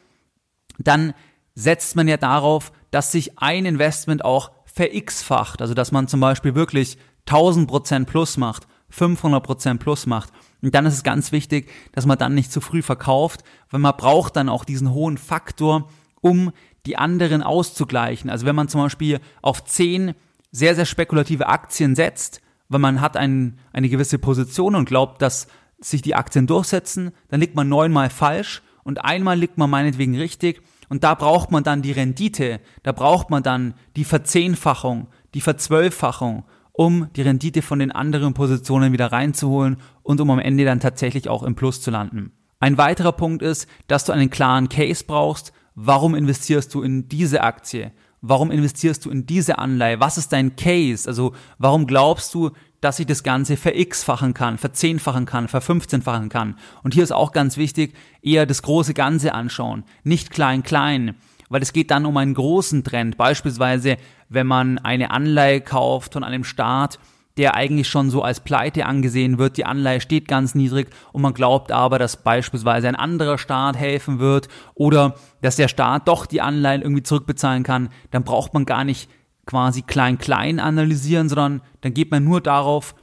dann 0.77 1.13
setzt 1.55 1.95
man 1.95 2.07
ja 2.07 2.17
darauf, 2.17 2.71
dass 2.91 3.11
sich 3.11 3.39
ein 3.39 3.65
Investment 3.65 4.23
auch 4.23 4.51
verx-facht. 4.65 5.61
Also 5.61 5.73
dass 5.73 5.91
man 5.91 6.07
zum 6.07 6.19
Beispiel 6.19 6.55
wirklich 6.55 6.97
1000 7.27 7.67
Prozent 7.67 8.07
plus 8.07 8.37
macht, 8.37 8.67
500 8.89 9.43
Prozent 9.43 9.79
plus 9.79 10.05
macht. 10.05 10.31
Und 10.61 10.75
dann 10.75 10.85
ist 10.85 10.93
es 10.93 11.03
ganz 11.03 11.31
wichtig, 11.31 11.71
dass 11.93 12.05
man 12.05 12.17
dann 12.17 12.35
nicht 12.35 12.51
zu 12.51 12.61
früh 12.61 12.81
verkauft, 12.81 13.41
weil 13.69 13.79
man 13.79 13.95
braucht 13.97 14.35
dann 14.35 14.49
auch 14.49 14.65
diesen 14.65 14.91
hohen 14.91 15.17
Faktor, 15.17 15.89
um 16.21 16.51
die 16.85 16.97
anderen 16.97 17.43
auszugleichen. 17.43 18.29
Also 18.29 18.45
wenn 18.45 18.55
man 18.55 18.67
zum 18.67 18.81
Beispiel 18.81 19.19
auf 19.41 19.63
10 19.63 20.13
sehr, 20.51 20.75
sehr 20.75 20.85
spekulative 20.85 21.47
Aktien 21.47 21.95
setzt, 21.95 22.41
weil 22.71 22.79
man 22.79 23.01
hat 23.01 23.17
ein, 23.17 23.59
eine 23.73 23.89
gewisse 23.89 24.17
Position 24.17 24.75
und 24.75 24.85
glaubt, 24.85 25.21
dass 25.21 25.47
sich 25.79 26.01
die 26.01 26.15
Aktien 26.15 26.47
durchsetzen, 26.47 27.11
dann 27.29 27.39
liegt 27.39 27.55
man 27.55 27.67
neunmal 27.67 28.09
falsch 28.09 28.61
und 28.83 29.03
einmal 29.03 29.37
liegt 29.37 29.57
man 29.57 29.69
meinetwegen 29.69 30.17
richtig 30.17 30.61
und 30.89 31.03
da 31.03 31.15
braucht 31.15 31.51
man 31.51 31.63
dann 31.63 31.81
die 31.81 31.91
Rendite, 31.91 32.59
da 32.83 32.91
braucht 32.91 33.29
man 33.29 33.43
dann 33.43 33.73
die 33.95 34.03
Verzehnfachung, 34.05 35.07
die 35.33 35.41
Verzwölffachung 35.41 36.45
um 36.73 37.11
die 37.15 37.21
Rendite 37.21 37.61
von 37.61 37.79
den 37.79 37.91
anderen 37.91 38.33
Positionen 38.33 38.93
wieder 38.93 39.11
reinzuholen 39.11 39.77
und 40.03 40.21
um 40.21 40.29
am 40.31 40.39
Ende 40.39 40.65
dann 40.65 40.79
tatsächlich 40.79 41.27
auch 41.27 41.43
im 41.43 41.55
Plus 41.55 41.81
zu 41.81 41.91
landen. 41.91 42.31
Ein 42.59 42.77
weiterer 42.77 43.11
Punkt 43.11 43.41
ist, 43.41 43.67
dass 43.87 44.05
du 44.05 44.13
einen 44.13 44.29
klaren 44.29 44.69
Case 44.69 45.03
brauchst. 45.05 45.51
Warum 45.75 46.15
investierst 46.15 46.73
du 46.73 46.81
in 46.81 47.07
diese 47.09 47.41
Aktie? 47.41 47.91
Warum 48.21 48.51
investierst 48.51 49.05
du 49.05 49.09
in 49.09 49.25
diese 49.25 49.57
Anleihe? 49.57 49.99
Was 49.99 50.17
ist 50.17 50.31
dein 50.31 50.55
Case? 50.55 51.07
Also 51.07 51.33
warum 51.57 51.87
glaubst 51.87 52.33
du, 52.33 52.51
dass 52.79 52.99
ich 52.99 53.07
das 53.07 53.23
Ganze 53.23 53.57
ver-x-fachen 53.57 54.33
kann, 54.33 54.57
verzehnfachen 54.57 55.25
kann, 55.25 55.47
ver-15-fachen 55.47 56.29
kann? 56.29 56.57
Und 56.83 56.93
hier 56.93 57.03
ist 57.03 57.11
auch 57.11 57.31
ganz 57.31 57.57
wichtig, 57.57 57.95
eher 58.21 58.45
das 58.45 58.61
große 58.61 58.93
Ganze 58.93 59.33
anschauen, 59.33 59.83
nicht 60.03 60.31
klein-klein 60.31 61.15
weil 61.51 61.61
es 61.61 61.73
geht 61.73 61.91
dann 61.91 62.05
um 62.05 62.15
einen 62.15 62.33
großen 62.33 62.85
Trend. 62.85 63.17
Beispielsweise, 63.17 63.97
wenn 64.29 64.47
man 64.47 64.77
eine 64.77 65.11
Anleihe 65.11 65.59
kauft 65.59 66.13
von 66.13 66.23
einem 66.23 66.45
Staat, 66.45 66.97
der 67.37 67.55
eigentlich 67.55 67.87
schon 67.87 68.09
so 68.09 68.21
als 68.21 68.41
Pleite 68.41 68.85
angesehen 68.85 69.37
wird. 69.37 69.57
Die 69.57 69.65
Anleihe 69.65 70.01
steht 70.01 70.27
ganz 70.27 70.55
niedrig 70.55 70.89
und 71.13 71.21
man 71.21 71.33
glaubt 71.33 71.71
aber, 71.71 71.97
dass 71.99 72.17
beispielsweise 72.17 72.87
ein 72.87 72.95
anderer 72.95 73.37
Staat 73.37 73.77
helfen 73.77 74.19
wird 74.19 74.47
oder 74.75 75.15
dass 75.41 75.55
der 75.55 75.67
Staat 75.67 76.07
doch 76.07 76.25
die 76.25 76.41
Anleihen 76.41 76.81
irgendwie 76.81 77.03
zurückbezahlen 77.03 77.63
kann, 77.63 77.89
dann 78.11 78.23
braucht 78.23 78.53
man 78.53 78.65
gar 78.65 78.83
nicht 78.83 79.09
quasi 79.45 79.81
klein-klein 79.81 80.59
analysieren, 80.59 81.29
sondern 81.29 81.61
dann 81.81 81.93
geht 81.93 82.11
man 82.11 82.23
nur 82.23 82.41
darauf, 82.41 82.95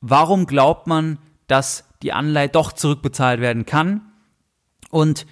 warum 0.00 0.46
glaubt 0.46 0.86
man, 0.86 1.18
dass 1.46 1.84
die 2.02 2.12
Anleihe 2.12 2.48
doch 2.48 2.72
zurückbezahlt 2.72 3.40
werden 3.40 3.66
kann 3.66 4.00
und 4.90 5.26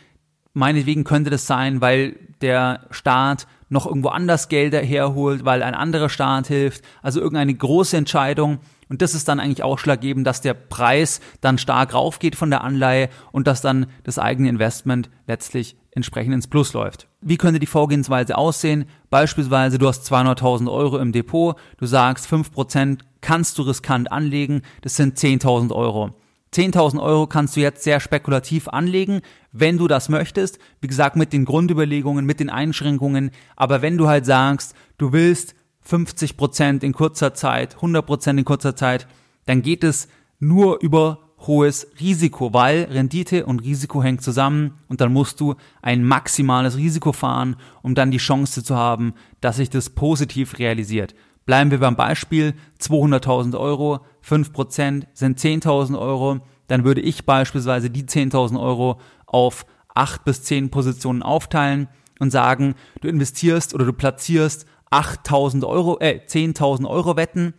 meinetwegen 0.53 1.05
könnte 1.05 1.31
das 1.31 1.47
sein, 1.47 1.81
weil 1.81 2.17
der 2.41 2.87
Staat 2.91 3.47
noch 3.73 3.87
irgendwo 3.87 4.09
anders 4.09 4.49
Gelder 4.49 4.81
herholt, 4.81 5.45
weil 5.45 5.63
ein 5.63 5.75
anderer 5.75 6.11
Staat 6.11 6.47
hilft. 6.47 6.85
Also 7.01 7.21
irgendeine 7.21 7.55
große 7.55 7.97
Entscheidung. 7.97 8.59
Und 8.89 9.01
das 9.01 9.15
ist 9.15 9.29
dann 9.29 9.41
eigentlich 9.41 9.65
ausschlaggebend, 9.65 10.27
dass 10.27 10.43
der 10.43 10.53
Preis 10.53 11.21
dann 11.41 11.57
stark 11.57 11.95
raufgeht 11.95 12.37
von 12.37 12.51
der 12.51 12.63
Anleihe 12.63 13.09
und 13.33 13.47
dass 13.47 13.63
dann 13.63 13.87
das 14.05 14.19
eigene 14.19 14.51
Investment 14.51 15.09
letztlich 15.27 15.77
entsprechend 15.93 16.35
ins 16.35 16.49
Plus 16.49 16.75
läuft. 16.75 17.09
Wie 17.23 17.39
könnte 17.39 17.61
die 17.61 17.67
Vorgehensweise 17.67 18.37
aussehen? 18.37 18.85
Beispielsweise, 19.09 19.79
du 19.79 19.89
hast 19.89 20.11
200.000 20.13 20.71
Euro 20.71 20.99
im 20.99 21.13
Depot, 21.13 21.57
du 21.79 21.87
sagst, 21.87 22.31
5% 22.31 22.99
kannst 23.23 23.57
du 23.57 23.63
riskant 23.63 24.13
anlegen, 24.13 24.63
das 24.83 24.97
sind 24.97 25.17
10.000 25.17 25.75
Euro. 25.75 26.11
10.000 26.55 27.01
Euro 27.01 27.27
kannst 27.27 27.57
du 27.57 27.61
jetzt 27.61 27.83
sehr 27.83 28.01
spekulativ 28.01 28.69
anlegen, 28.69 29.23
wenn 29.53 29.79
du 29.79 29.87
das 29.87 30.09
möchtest. 30.09 30.59
Wie 30.81 30.89
gesagt, 30.89 31.17
mit 31.17 31.33
den 31.33 31.45
Grundüberlegungen, 31.45 32.25
mit 32.25 32.41
den 32.41 32.51
Einschränkungen. 32.51 33.31
Aber 33.55 33.83
wenn 33.83 33.99
du 33.99 34.09
halt 34.09 34.27
sagst, 34.27 34.75
du 34.99 35.13
willst 35.13 35.55
50 35.83 36.37
Prozent 36.37 36.83
in 36.83 36.93
kurzer 36.93 37.35
Zeit, 37.35 37.77
100 37.77 38.05
Prozent 38.05 38.39
in 38.39 38.45
kurzer 38.45 38.75
Zeit, 38.75 39.07
dann 39.47 39.63
geht 39.63 39.85
es 39.85 40.09
nur 40.39 40.81
über 40.81 41.19
hohes 41.47 41.89
Risiko, 42.01 42.53
weil 42.55 42.85
Rendite 42.85 43.47
und 43.47 43.61
Risiko 43.61 44.03
hängt 44.03 44.23
zusammen 44.23 44.75
und 44.89 45.01
dann 45.01 45.13
musst 45.13 45.41
du 45.41 45.57
ein 45.83 46.05
maximales 46.05 46.77
Risiko 46.77 47.13
fahren, 47.13 47.57
um 47.83 47.95
dann 47.95 48.11
die 48.11 48.19
Chance 48.19 48.63
zu 48.63 48.77
haben, 48.77 49.15
dass 49.41 49.57
sich 49.57 49.71
das 49.71 49.91
positiv 49.91 50.59
realisiert. 50.59 51.15
Bleiben 51.45 51.73
wir 51.73 51.79
beim 51.79 51.97
Beispiel 51.97 52.55
200.000 52.81 53.59
Euro, 53.59 54.01
5% 54.25 55.07
sind 55.13 55.39
10.000 55.39 55.99
Euro, 55.99 56.41
dann 56.69 56.85
würde 56.85 57.01
ich 57.01 57.27
beispielsweise 57.27 57.91
die 57.91 58.05
10.000 58.05 58.61
Euro 58.61 59.01
auf 59.33 59.67
8 59.95 60.25
bis 60.25 60.45
10 60.45 60.71
Positionen 60.71 61.23
aufteilen. 61.23 61.89
und 62.21 62.31
sagen, 62.31 62.77
du 63.01 63.09
investierst 63.09 63.75
oder 63.75 63.85
du 63.85 63.93
platzierst 63.93 64.65
8000 64.91 65.65
Euro, 65.65 65.99
äh, 65.99 66.21
10.000 66.25 66.89
Euro 66.89 67.17
Wetten. 67.17 67.55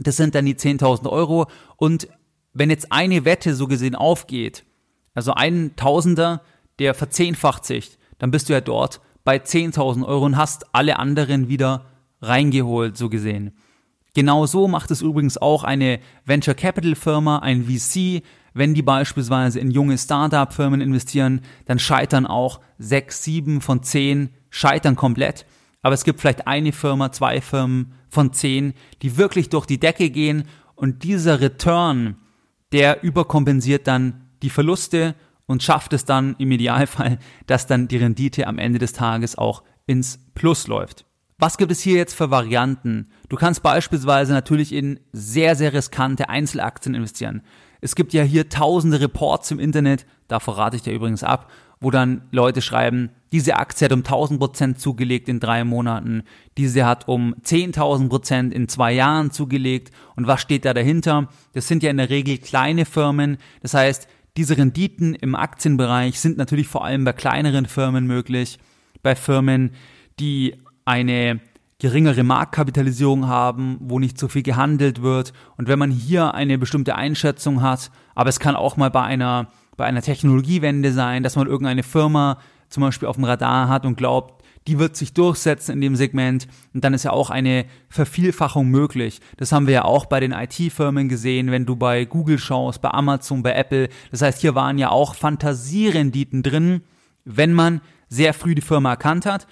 Das 0.00 0.16
sind 0.16 0.34
dann 0.34 0.44
die 0.44 0.56
10.000 0.56 1.08
Euro. 1.08 1.46
Und 1.76 2.08
wenn 2.52 2.70
jetzt 2.70 2.90
eine 2.90 3.24
Wette 3.24 3.54
so 3.54 3.68
gesehen 3.68 3.94
aufgeht, 3.94 4.64
also 5.14 5.34
ein 5.34 5.76
Tausender, 5.76 6.42
der 6.80 6.94
verzehnfacht 6.94 7.64
sich, 7.64 7.96
dann 8.18 8.32
bist 8.32 8.48
du 8.48 8.54
ja 8.54 8.60
dort 8.60 9.00
bei 9.24 9.36
10.000 9.36 10.04
Euro 10.04 10.24
und 10.24 10.36
hast 10.36 10.74
alle 10.74 10.98
anderen 10.98 11.48
wieder 11.48 11.86
reingeholt, 12.22 12.96
so 12.96 13.08
gesehen. 13.08 13.56
Genau 14.14 14.46
so 14.46 14.66
macht 14.66 14.90
es 14.90 15.02
übrigens 15.02 15.36
auch 15.36 15.62
eine 15.62 16.00
Venture 16.24 16.54
Capital 16.54 16.94
Firma, 16.94 17.38
ein 17.40 17.66
VC. 17.66 18.22
Wenn 18.56 18.72
die 18.72 18.80
beispielsweise 18.82 19.60
in 19.60 19.70
junge 19.70 19.98
Startup 19.98 20.50
Firmen 20.50 20.80
investieren, 20.80 21.42
dann 21.66 21.78
scheitern 21.78 22.24
auch 22.24 22.60
sechs, 22.78 23.22
sieben 23.22 23.60
von 23.60 23.82
zehn 23.82 24.30
scheitern 24.48 24.96
komplett. 24.96 25.44
Aber 25.82 25.92
es 25.92 26.04
gibt 26.04 26.22
vielleicht 26.22 26.46
eine 26.46 26.72
Firma, 26.72 27.12
zwei 27.12 27.42
Firmen 27.42 27.92
von 28.08 28.32
zehn, 28.32 28.72
die 29.02 29.18
wirklich 29.18 29.50
durch 29.50 29.66
die 29.66 29.78
Decke 29.78 30.08
gehen 30.08 30.44
und 30.74 31.04
dieser 31.04 31.42
Return, 31.42 32.16
der 32.72 33.02
überkompensiert 33.02 33.86
dann 33.86 34.22
die 34.40 34.48
Verluste 34.48 35.14
und 35.44 35.62
schafft 35.62 35.92
es 35.92 36.06
dann 36.06 36.34
im 36.38 36.50
Idealfall, 36.50 37.18
dass 37.46 37.66
dann 37.66 37.88
die 37.88 37.98
Rendite 37.98 38.46
am 38.46 38.56
Ende 38.56 38.78
des 38.78 38.94
Tages 38.94 39.36
auch 39.36 39.64
ins 39.84 40.18
Plus 40.34 40.66
läuft. 40.66 41.04
Was 41.36 41.58
gibt 41.58 41.72
es 41.72 41.82
hier 41.82 41.98
jetzt 41.98 42.14
für 42.14 42.30
Varianten? 42.30 43.10
Du 43.28 43.36
kannst 43.36 43.62
beispielsweise 43.62 44.32
natürlich 44.32 44.72
in 44.72 44.98
sehr, 45.12 45.56
sehr 45.56 45.74
riskante 45.74 46.30
Einzelaktien 46.30 46.94
investieren. 46.94 47.42
Es 47.86 47.94
gibt 47.94 48.12
ja 48.12 48.24
hier 48.24 48.48
tausende 48.48 49.00
Reports 49.00 49.52
im 49.52 49.60
Internet, 49.60 50.06
da 50.26 50.40
verrate 50.40 50.74
ich 50.74 50.82
dir 50.82 50.92
übrigens 50.92 51.22
ab, 51.22 51.48
wo 51.78 51.92
dann 51.92 52.22
Leute 52.32 52.60
schreiben, 52.60 53.10
diese 53.30 53.54
Aktie 53.58 53.84
hat 53.84 53.92
um 53.92 54.00
1000 54.00 54.40
Prozent 54.40 54.80
zugelegt 54.80 55.28
in 55.28 55.38
drei 55.38 55.62
Monaten, 55.62 56.24
diese 56.58 56.84
hat 56.84 57.06
um 57.06 57.36
10.000 57.44 58.08
Prozent 58.08 58.52
in 58.52 58.66
zwei 58.66 58.90
Jahren 58.92 59.30
zugelegt. 59.30 59.92
Und 60.16 60.26
was 60.26 60.40
steht 60.40 60.64
da 60.64 60.74
dahinter? 60.74 61.28
Das 61.52 61.68
sind 61.68 61.84
ja 61.84 61.90
in 61.90 61.98
der 61.98 62.10
Regel 62.10 62.38
kleine 62.38 62.86
Firmen. 62.86 63.36
Das 63.62 63.74
heißt, 63.74 64.08
diese 64.36 64.58
Renditen 64.58 65.14
im 65.14 65.36
Aktienbereich 65.36 66.18
sind 66.18 66.38
natürlich 66.38 66.66
vor 66.66 66.84
allem 66.84 67.04
bei 67.04 67.12
kleineren 67.12 67.66
Firmen 67.66 68.08
möglich, 68.08 68.58
bei 69.04 69.14
Firmen, 69.14 69.70
die 70.18 70.56
eine 70.84 71.38
geringere 71.78 72.22
Marktkapitalisierung 72.22 73.26
haben, 73.26 73.76
wo 73.80 73.98
nicht 73.98 74.18
so 74.18 74.28
viel 74.28 74.42
gehandelt 74.42 75.02
wird. 75.02 75.32
Und 75.56 75.68
wenn 75.68 75.78
man 75.78 75.90
hier 75.90 76.34
eine 76.34 76.58
bestimmte 76.58 76.94
Einschätzung 76.94 77.60
hat, 77.60 77.90
aber 78.14 78.30
es 78.30 78.40
kann 78.40 78.56
auch 78.56 78.76
mal 78.76 78.90
bei 78.90 79.02
einer, 79.02 79.48
bei 79.76 79.84
einer 79.84 80.02
Technologiewende 80.02 80.92
sein, 80.92 81.22
dass 81.22 81.36
man 81.36 81.46
irgendeine 81.46 81.82
Firma 81.82 82.38
zum 82.68 82.82
Beispiel 82.82 83.08
auf 83.08 83.16
dem 83.16 83.24
Radar 83.24 83.68
hat 83.68 83.84
und 83.84 83.96
glaubt, 83.96 84.42
die 84.66 84.78
wird 84.78 84.96
sich 84.96 85.12
durchsetzen 85.12 85.72
in 85.72 85.80
dem 85.80 85.96
Segment 85.96 86.48
und 86.74 86.82
dann 86.82 86.94
ist 86.94 87.04
ja 87.04 87.12
auch 87.12 87.30
eine 87.30 87.66
Vervielfachung 87.88 88.68
möglich. 88.68 89.20
Das 89.36 89.52
haben 89.52 89.66
wir 89.66 89.74
ja 89.74 89.84
auch 89.84 90.06
bei 90.06 90.18
den 90.18 90.32
IT-Firmen 90.32 91.08
gesehen, 91.08 91.52
wenn 91.52 91.66
du 91.66 91.76
bei 91.76 92.04
Google 92.04 92.38
schaust, 92.38 92.82
bei 92.82 92.90
Amazon, 92.90 93.42
bei 93.42 93.52
Apple. 93.52 93.88
Das 94.10 94.22
heißt, 94.22 94.40
hier 94.40 94.54
waren 94.54 94.78
ja 94.78 94.90
auch 94.90 95.14
Fantasierenditen 95.14 96.42
drin, 96.42 96.82
wenn 97.24 97.52
man 97.52 97.80
sehr 98.08 98.34
früh 98.34 98.54
die 98.54 98.62
Firma 98.62 98.90
erkannt 98.90 99.26
hat. 99.26 99.46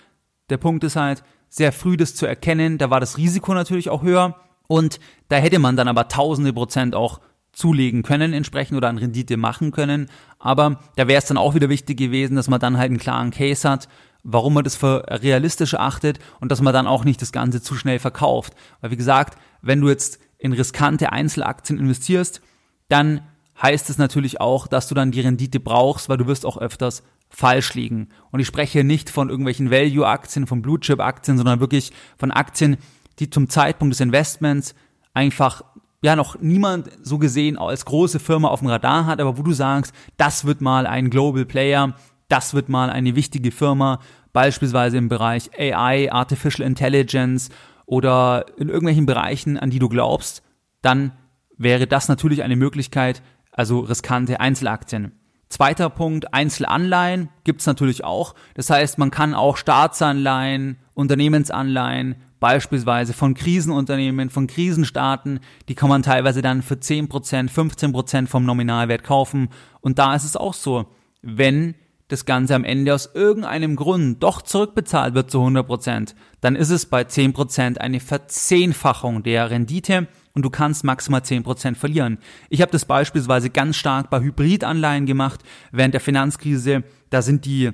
Der 0.50 0.56
Punkt 0.56 0.82
ist 0.84 0.96
halt, 0.96 1.22
sehr 1.54 1.70
früh 1.70 1.96
das 1.96 2.16
zu 2.16 2.26
erkennen, 2.26 2.78
da 2.78 2.90
war 2.90 2.98
das 2.98 3.16
Risiko 3.16 3.54
natürlich 3.54 3.88
auch 3.88 4.02
höher 4.02 4.34
und 4.66 4.98
da 5.28 5.36
hätte 5.36 5.60
man 5.60 5.76
dann 5.76 5.86
aber 5.86 6.08
tausende 6.08 6.52
Prozent 6.52 6.96
auch 6.96 7.20
zulegen 7.52 8.02
können 8.02 8.32
entsprechend 8.32 8.76
oder 8.76 8.88
an 8.88 8.98
Rendite 8.98 9.36
machen 9.36 9.70
können. 9.70 10.10
Aber 10.40 10.80
da 10.96 11.06
wäre 11.06 11.22
es 11.22 11.26
dann 11.26 11.36
auch 11.36 11.54
wieder 11.54 11.68
wichtig 11.68 11.96
gewesen, 11.96 12.34
dass 12.34 12.48
man 12.48 12.58
dann 12.58 12.76
halt 12.76 12.90
einen 12.90 12.98
klaren 12.98 13.30
Case 13.30 13.70
hat, 13.70 13.88
warum 14.24 14.54
man 14.54 14.64
das 14.64 14.74
für 14.74 15.04
realistisch 15.08 15.74
achtet 15.74 16.18
und 16.40 16.50
dass 16.50 16.60
man 16.60 16.74
dann 16.74 16.88
auch 16.88 17.04
nicht 17.04 17.22
das 17.22 17.30
Ganze 17.30 17.62
zu 17.62 17.76
schnell 17.76 18.00
verkauft. 18.00 18.54
Weil 18.80 18.90
wie 18.90 18.96
gesagt, 18.96 19.38
wenn 19.62 19.80
du 19.80 19.88
jetzt 19.88 20.18
in 20.38 20.54
riskante 20.54 21.12
Einzelaktien 21.12 21.78
investierst, 21.78 22.40
dann 22.88 23.20
heißt 23.62 23.90
es 23.90 23.98
natürlich 23.98 24.40
auch, 24.40 24.66
dass 24.66 24.88
du 24.88 24.96
dann 24.96 25.12
die 25.12 25.20
Rendite 25.20 25.60
brauchst, 25.60 26.08
weil 26.08 26.16
du 26.16 26.26
wirst 26.26 26.44
auch 26.46 26.58
öfters 26.58 27.04
falsch 27.34 27.74
liegen. 27.74 28.08
Und 28.30 28.40
ich 28.40 28.46
spreche 28.46 28.84
nicht 28.84 29.10
von 29.10 29.28
irgendwelchen 29.28 29.70
Value-Aktien, 29.70 30.46
von 30.46 30.62
Blue-Chip-Aktien, 30.62 31.36
sondern 31.36 31.60
wirklich 31.60 31.92
von 32.16 32.30
Aktien, 32.30 32.76
die 33.18 33.30
zum 33.30 33.48
Zeitpunkt 33.48 33.92
des 33.92 34.00
Investments 34.00 34.74
einfach 35.14 35.62
ja 36.02 36.16
noch 36.16 36.38
niemand 36.40 36.90
so 37.02 37.18
gesehen 37.18 37.58
als 37.58 37.84
große 37.84 38.20
Firma 38.20 38.48
auf 38.48 38.60
dem 38.60 38.68
Radar 38.68 39.06
hat, 39.06 39.20
aber 39.20 39.38
wo 39.38 39.42
du 39.42 39.52
sagst, 39.52 39.94
das 40.16 40.44
wird 40.44 40.60
mal 40.60 40.86
ein 40.86 41.10
Global 41.10 41.44
Player, 41.46 41.94
das 42.28 42.54
wird 42.54 42.68
mal 42.68 42.90
eine 42.90 43.16
wichtige 43.16 43.50
Firma, 43.50 44.00
beispielsweise 44.32 44.98
im 44.98 45.08
Bereich 45.08 45.50
AI, 45.58 46.12
Artificial 46.12 46.66
Intelligence 46.66 47.48
oder 47.86 48.46
in 48.58 48.68
irgendwelchen 48.68 49.06
Bereichen, 49.06 49.58
an 49.58 49.70
die 49.70 49.78
du 49.78 49.88
glaubst, 49.88 50.42
dann 50.82 51.12
wäre 51.56 51.86
das 51.86 52.08
natürlich 52.08 52.42
eine 52.42 52.56
Möglichkeit, 52.56 53.22
also 53.50 53.80
riskante 53.80 54.40
Einzelaktien. 54.40 55.12
Zweiter 55.54 55.88
Punkt, 55.88 56.34
Einzelanleihen 56.34 57.28
gibt's 57.44 57.64
natürlich 57.64 58.02
auch. 58.02 58.34
Das 58.54 58.70
heißt, 58.70 58.98
man 58.98 59.12
kann 59.12 59.34
auch 59.34 59.56
Staatsanleihen, 59.56 60.78
Unternehmensanleihen, 60.94 62.16
beispielsweise 62.40 63.12
von 63.12 63.34
Krisenunternehmen, 63.34 64.30
von 64.30 64.48
Krisenstaaten, 64.48 65.38
die 65.68 65.76
kann 65.76 65.88
man 65.88 66.02
teilweise 66.02 66.42
dann 66.42 66.62
für 66.62 66.74
10%, 66.74 67.08
15% 67.52 68.26
vom 68.26 68.44
Nominalwert 68.44 69.04
kaufen. 69.04 69.48
Und 69.80 70.00
da 70.00 70.16
ist 70.16 70.24
es 70.24 70.36
auch 70.36 70.54
so, 70.54 70.86
wenn 71.22 71.76
das 72.08 72.24
Ganze 72.24 72.56
am 72.56 72.64
Ende 72.64 72.92
aus 72.92 73.10
irgendeinem 73.14 73.76
Grund 73.76 74.24
doch 74.24 74.42
zurückbezahlt 74.42 75.14
wird 75.14 75.30
zu 75.30 75.38
100%, 75.38 76.16
dann 76.40 76.56
ist 76.56 76.70
es 76.70 76.86
bei 76.86 77.02
10% 77.02 77.78
eine 77.78 78.00
Verzehnfachung 78.00 79.22
der 79.22 79.50
Rendite 79.50 80.08
und 80.34 80.42
du 80.42 80.50
kannst 80.50 80.84
maximal 80.84 81.20
10% 81.20 81.76
verlieren. 81.76 82.18
Ich 82.50 82.60
habe 82.60 82.72
das 82.72 82.84
beispielsweise 82.84 83.50
ganz 83.50 83.76
stark 83.76 84.10
bei 84.10 84.20
Hybridanleihen 84.20 85.06
gemacht 85.06 85.40
während 85.72 85.94
der 85.94 86.00
Finanzkrise. 86.00 86.82
Da 87.10 87.22
sind 87.22 87.44
die 87.44 87.70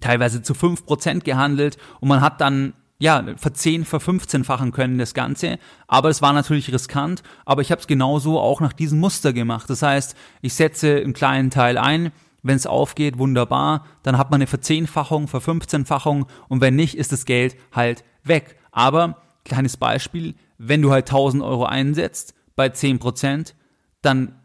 teilweise 0.00 0.42
zu 0.42 0.52
5% 0.52 1.24
gehandelt 1.24 1.78
und 2.00 2.08
man 2.08 2.20
hat 2.20 2.40
dann 2.40 2.74
ja, 2.98 3.24
verzehn, 3.36 3.84
verfünfzehnfachen 3.84 4.70
können 4.70 4.96
das 4.96 5.12
Ganze. 5.12 5.58
Aber 5.88 6.08
es 6.08 6.22
war 6.22 6.32
natürlich 6.32 6.72
riskant, 6.72 7.24
aber 7.44 7.60
ich 7.60 7.72
habe 7.72 7.80
es 7.80 7.88
genauso 7.88 8.38
auch 8.38 8.60
nach 8.60 8.72
diesem 8.72 9.00
Muster 9.00 9.32
gemacht. 9.32 9.68
Das 9.68 9.82
heißt, 9.82 10.14
ich 10.40 10.54
setze 10.54 10.98
einen 10.98 11.12
kleinen 11.12 11.50
Teil 11.50 11.78
ein, 11.78 12.12
wenn 12.44 12.54
es 12.54 12.66
aufgeht, 12.66 13.18
wunderbar, 13.18 13.86
dann 14.04 14.18
hat 14.18 14.30
man 14.30 14.38
eine 14.38 14.46
Verzehnfachung, 14.46 15.26
Verfünfzehnfachung 15.26 16.26
und 16.48 16.60
wenn 16.60 16.76
nicht, 16.76 16.96
ist 16.96 17.10
das 17.10 17.24
Geld 17.24 17.56
halt 17.72 18.04
weg. 18.22 18.56
Aber, 18.70 19.20
kleines 19.44 19.76
Beispiel, 19.76 20.34
wenn 20.64 20.80
du 20.80 20.92
halt 20.92 21.08
1000 21.08 21.42
Euro 21.42 21.64
einsetzt 21.64 22.34
bei 22.54 22.68
10%, 22.68 23.54
dann 24.00 24.36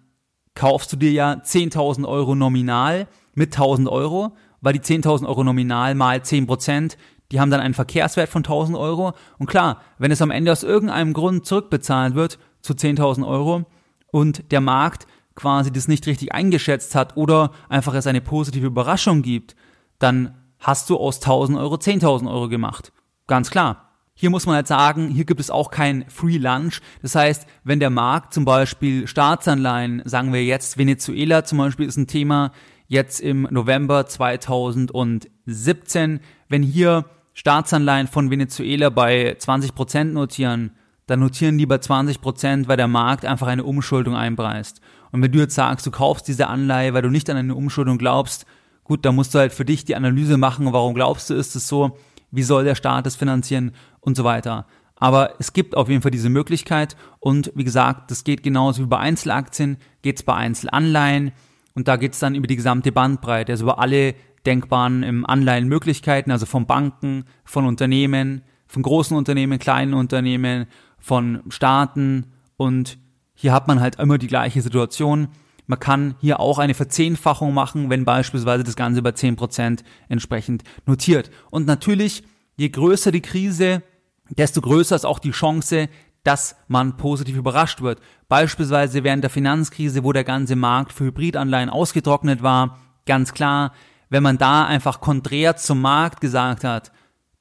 kaufst 0.55 0.91
du 0.91 0.97
dir 0.97 1.11
ja 1.11 1.33
10.000 1.33 2.07
Euro 2.07 2.33
nominal 2.33 3.07
mit 3.35 3.53
1000 3.53 3.87
Euro, 3.87 4.35
weil 4.59 4.73
die 4.73 4.79
10.000 4.79 5.27
Euro 5.27 5.43
nominal 5.43 5.93
mal 5.93 6.17
10%, 6.17 6.97
die 7.31 7.39
haben 7.39 7.51
dann 7.51 7.59
einen 7.59 7.75
Verkehrswert 7.75 8.29
von 8.29 8.39
1000 8.39 8.77
Euro. 8.77 9.13
Und 9.37 9.45
klar, 9.45 9.81
wenn 9.99 10.11
es 10.11 10.21
am 10.21 10.31
Ende 10.31 10.51
aus 10.51 10.63
irgendeinem 10.63 11.13
Grund 11.13 11.45
zurückbezahlt 11.45 12.15
wird 12.15 12.39
zu 12.61 12.73
10.000 12.73 13.27
Euro 13.27 13.65
und 14.11 14.51
der 14.51 14.61
Markt 14.61 15.05
quasi 15.35 15.71
das 15.71 15.87
nicht 15.87 16.07
richtig 16.07 16.33
eingeschätzt 16.33 16.95
hat 16.95 17.15
oder 17.15 17.51
einfach 17.69 17.93
es 17.93 18.07
eine 18.07 18.21
positive 18.21 18.65
Überraschung 18.65 19.21
gibt, 19.21 19.55
dann 19.99 20.35
hast 20.57 20.89
du 20.89 20.97
aus 20.97 21.17
1000 21.17 21.59
Euro 21.59 21.75
10.000 21.75 22.27
Euro 22.27 22.49
gemacht. 22.49 22.91
Ganz 23.27 23.51
klar. 23.51 23.86
Hier 24.19 24.31
muss 24.31 24.47
man 24.47 24.55
halt 24.55 24.65
sagen, 24.65 25.09
hier 25.09 25.25
gibt 25.25 25.39
es 25.39 25.51
auch 25.51 25.69
kein 25.69 26.03
Free 26.09 26.39
Lunch. 26.39 26.81
Das 27.03 27.13
heißt, 27.13 27.45
wenn 27.63 27.79
der 27.79 27.91
Markt 27.91 28.33
zum 28.33 28.45
Beispiel 28.45 29.05
Staatsanleihen, 29.05 30.01
sagen 30.05 30.33
wir 30.33 30.43
jetzt 30.43 30.79
Venezuela 30.79 31.45
zum 31.45 31.59
Beispiel 31.59 31.85
ist 31.85 31.97
ein 31.97 32.07
Thema, 32.07 32.51
jetzt 32.87 33.21
im 33.21 33.47
November 33.51 34.07
2017, 34.07 36.19
wenn 36.49 36.63
hier 36.63 37.05
Staatsanleihen 37.35 38.07
von 38.07 38.31
Venezuela 38.31 38.89
bei 38.89 39.35
20 39.37 39.75
Prozent 39.75 40.15
notieren, 40.15 40.71
dann 41.05 41.19
notieren 41.19 41.59
die 41.59 41.67
bei 41.67 41.77
20 41.77 42.19
Prozent, 42.19 42.67
weil 42.67 42.77
der 42.77 42.87
Markt 42.87 43.23
einfach 43.23 43.45
eine 43.45 43.65
Umschuldung 43.65 44.15
einpreist. 44.15 44.81
Und 45.11 45.21
wenn 45.21 45.31
du 45.31 45.37
jetzt 45.37 45.53
sagst, 45.53 45.85
du 45.85 45.91
kaufst 45.91 46.27
diese 46.27 46.47
Anleihe, 46.47 46.95
weil 46.95 47.03
du 47.03 47.11
nicht 47.11 47.29
an 47.29 47.37
eine 47.37 47.53
Umschuldung 47.53 47.99
glaubst, 47.99 48.47
gut, 48.83 49.05
dann 49.05 49.13
musst 49.13 49.35
du 49.35 49.39
halt 49.39 49.53
für 49.53 49.63
dich 49.63 49.85
die 49.85 49.95
Analyse 49.95 50.37
machen, 50.37 50.73
warum 50.73 50.95
glaubst 50.95 51.29
du, 51.29 51.35
ist 51.35 51.55
es 51.55 51.67
so, 51.67 51.95
wie 52.31 52.43
soll 52.43 52.63
der 52.63 52.75
Staat 52.75 53.07
es 53.07 53.15
finanzieren 53.15 53.71
und 54.07 54.15
so 54.15 54.23
weiter. 54.23 54.65
Aber 54.95 55.33
es 55.37 55.51
gibt 55.51 55.75
auf 55.75 55.89
jeden 55.89 56.01
Fall 56.01 56.11
diese 56.11 56.29
Möglichkeit 56.29 56.95
und 57.19 57.51
wie 57.55 57.65
gesagt, 57.65 58.09
das 58.09 58.23
geht 58.23 58.41
genauso 58.41 58.81
wie 58.81 58.87
bei 58.87 58.97
Einzelaktien, 58.97 59.77
geht 60.01 60.15
es 60.15 60.23
bei 60.23 60.33
Einzelanleihen 60.33 61.33
und 61.75 61.89
da 61.89 61.97
geht 61.97 62.13
es 62.13 62.19
dann 62.19 62.33
über 62.33 62.47
die 62.47 62.55
gesamte 62.55 62.93
Bandbreite, 62.93 63.51
also 63.51 63.65
über 63.65 63.79
alle 63.79 64.15
denkbaren 64.45 65.03
ähm, 65.03 65.25
Anleihenmöglichkeiten, 65.25 66.31
also 66.31 66.45
von 66.45 66.65
Banken, 66.65 67.25
von 67.43 67.65
Unternehmen, 67.65 68.43
von 68.65 68.81
großen 68.81 69.15
Unternehmen, 69.15 69.59
kleinen 69.59 69.93
Unternehmen, 69.93 70.67
von 70.99 71.43
Staaten 71.49 72.31
und 72.55 72.97
hier 73.35 73.51
hat 73.51 73.67
man 73.67 73.81
halt 73.81 73.99
immer 73.99 74.17
die 74.17 74.27
gleiche 74.27 74.61
Situation. 74.61 75.27
Man 75.67 75.79
kann 75.79 76.15
hier 76.21 76.39
auch 76.39 76.59
eine 76.59 76.73
Verzehnfachung 76.73 77.53
machen, 77.53 77.89
wenn 77.89 78.05
beispielsweise 78.05 78.63
das 78.63 78.77
Ganze 78.77 79.01
bei 79.01 79.09
10% 79.09 79.81
entsprechend 80.07 80.63
notiert. 80.85 81.29
Und 81.51 81.67
natürlich, 81.67 82.23
je 82.55 82.69
größer 82.69 83.11
die 83.11 83.21
Krise, 83.21 83.83
desto 84.29 84.61
größer 84.61 84.95
ist 84.95 85.05
auch 85.05 85.19
die 85.19 85.31
Chance, 85.31 85.89
dass 86.23 86.55
man 86.67 86.97
positiv 86.97 87.37
überrascht 87.37 87.81
wird. 87.81 88.01
Beispielsweise 88.27 89.03
während 89.03 89.23
der 89.23 89.29
Finanzkrise, 89.29 90.03
wo 90.03 90.11
der 90.11 90.25
ganze 90.25 90.55
Markt 90.55 90.91
für 90.91 91.05
Hybridanleihen 91.05 91.69
ausgetrocknet 91.69 92.43
war, 92.43 92.79
ganz 93.05 93.33
klar, 93.33 93.71
wenn 94.09 94.23
man 94.23 94.37
da 94.37 94.65
einfach 94.65 94.99
konträr 94.99 95.55
zum 95.55 95.81
Markt 95.81 96.21
gesagt 96.21 96.63
hat, 96.63 96.91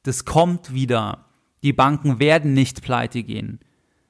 das 0.04 0.24
kommt 0.24 0.72
wieder, 0.72 1.26
die 1.62 1.72
Banken 1.72 2.20
werden 2.20 2.54
nicht 2.54 2.82
pleite 2.82 3.22
gehen, 3.24 3.60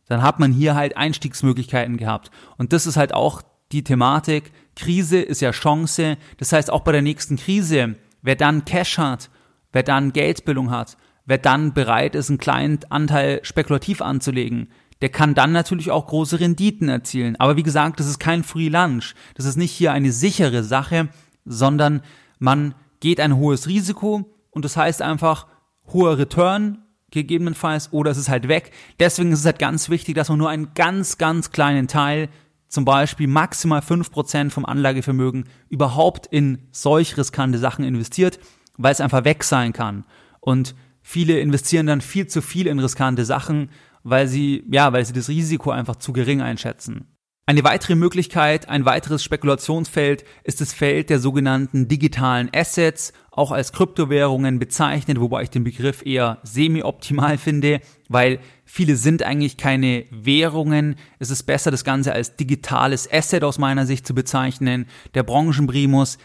dann 0.08 0.22
hat 0.22 0.38
man 0.38 0.52
hier 0.52 0.74
halt 0.74 0.96
Einstiegsmöglichkeiten 0.96 1.96
gehabt. 1.96 2.30
Und 2.58 2.72
das 2.72 2.86
ist 2.86 2.96
halt 2.96 3.14
auch 3.14 3.42
die 3.72 3.82
Thematik. 3.82 4.52
Krise 4.76 5.18
ist 5.18 5.40
ja 5.40 5.50
Chance. 5.50 6.16
Das 6.36 6.52
heißt, 6.52 6.70
auch 6.70 6.82
bei 6.82 6.92
der 6.92 7.02
nächsten 7.02 7.36
Krise, 7.36 7.96
wer 8.22 8.36
dann 8.36 8.64
Cash 8.64 8.98
hat, 8.98 9.30
wer 9.72 9.82
dann 9.82 10.12
Geldbildung 10.12 10.70
hat, 10.70 10.96
wer 11.26 11.38
dann 11.38 11.74
bereit 11.74 12.14
ist, 12.14 12.30
einen 12.30 12.38
kleinen 12.38 12.80
Anteil 12.88 13.40
spekulativ 13.42 14.00
anzulegen, 14.00 14.68
der 15.02 15.10
kann 15.10 15.34
dann 15.34 15.52
natürlich 15.52 15.90
auch 15.90 16.06
große 16.06 16.40
Renditen 16.40 16.88
erzielen. 16.88 17.36
Aber 17.38 17.56
wie 17.56 17.62
gesagt, 17.62 18.00
das 18.00 18.06
ist 18.06 18.18
kein 18.18 18.44
Free 18.44 18.68
Lunch. 18.68 19.14
Das 19.34 19.44
ist 19.44 19.56
nicht 19.56 19.72
hier 19.72 19.92
eine 19.92 20.12
sichere 20.12 20.62
Sache, 20.62 21.08
sondern 21.44 22.00
man 22.38 22.74
geht 23.00 23.20
ein 23.20 23.36
hohes 23.36 23.68
Risiko 23.68 24.24
und 24.50 24.64
das 24.64 24.76
heißt 24.76 25.02
einfach 25.02 25.46
hoher 25.92 26.18
Return 26.18 26.78
gegebenenfalls 27.10 27.92
oder 27.92 28.10
es 28.10 28.18
ist 28.18 28.28
halt 28.28 28.48
weg. 28.48 28.72
Deswegen 28.98 29.32
ist 29.32 29.40
es 29.40 29.46
halt 29.46 29.58
ganz 29.58 29.90
wichtig, 29.90 30.14
dass 30.14 30.28
man 30.28 30.38
nur 30.38 30.50
einen 30.50 30.72
ganz, 30.74 31.18
ganz 31.18 31.50
kleinen 31.50 31.88
Teil, 31.88 32.28
zum 32.68 32.84
Beispiel 32.84 33.28
maximal 33.28 33.80
fünf 33.80 34.10
Prozent 34.10 34.52
vom 34.52 34.64
Anlagevermögen, 34.64 35.44
überhaupt 35.68 36.26
in 36.26 36.58
solch 36.72 37.16
riskante 37.16 37.58
Sachen 37.58 37.84
investiert, 37.84 38.40
weil 38.76 38.92
es 38.92 39.00
einfach 39.00 39.24
weg 39.24 39.44
sein 39.44 39.72
kann. 39.72 40.04
Und 40.40 40.74
viele 41.08 41.38
investieren 41.38 41.86
dann 41.86 42.00
viel 42.00 42.26
zu 42.26 42.42
viel 42.42 42.66
in 42.66 42.80
riskante 42.80 43.24
Sachen, 43.24 43.70
weil 44.02 44.26
sie, 44.26 44.64
ja, 44.68 44.92
weil 44.92 45.04
sie 45.04 45.12
das 45.12 45.28
Risiko 45.28 45.70
einfach 45.70 45.94
zu 45.96 46.12
gering 46.12 46.40
einschätzen. 46.40 47.06
Eine 47.46 47.62
weitere 47.62 47.94
Möglichkeit, 47.94 48.68
ein 48.68 48.84
weiteres 48.86 49.22
Spekulationsfeld 49.22 50.24
ist 50.42 50.60
das 50.60 50.72
Feld 50.72 51.08
der 51.08 51.20
sogenannten 51.20 51.86
digitalen 51.86 52.50
Assets, 52.52 53.12
auch 53.30 53.52
als 53.52 53.72
Kryptowährungen 53.72 54.58
bezeichnet, 54.58 55.20
wobei 55.20 55.44
ich 55.44 55.50
den 55.50 55.62
Begriff 55.62 56.04
eher 56.04 56.40
semi-optimal 56.42 57.38
finde, 57.38 57.80
weil 58.08 58.40
viele 58.64 58.96
sind 58.96 59.22
eigentlich 59.22 59.56
keine 59.56 60.06
Währungen. 60.10 60.96
Es 61.20 61.30
ist 61.30 61.44
besser, 61.44 61.70
das 61.70 61.84
Ganze 61.84 62.12
als 62.12 62.34
digitales 62.34 63.08
Asset 63.12 63.44
aus 63.44 63.58
meiner 63.58 63.86
Sicht 63.86 64.08
zu 64.08 64.14
bezeichnen. 64.14 64.86
Der 65.14 65.22
Branchenprimus, 65.22 66.18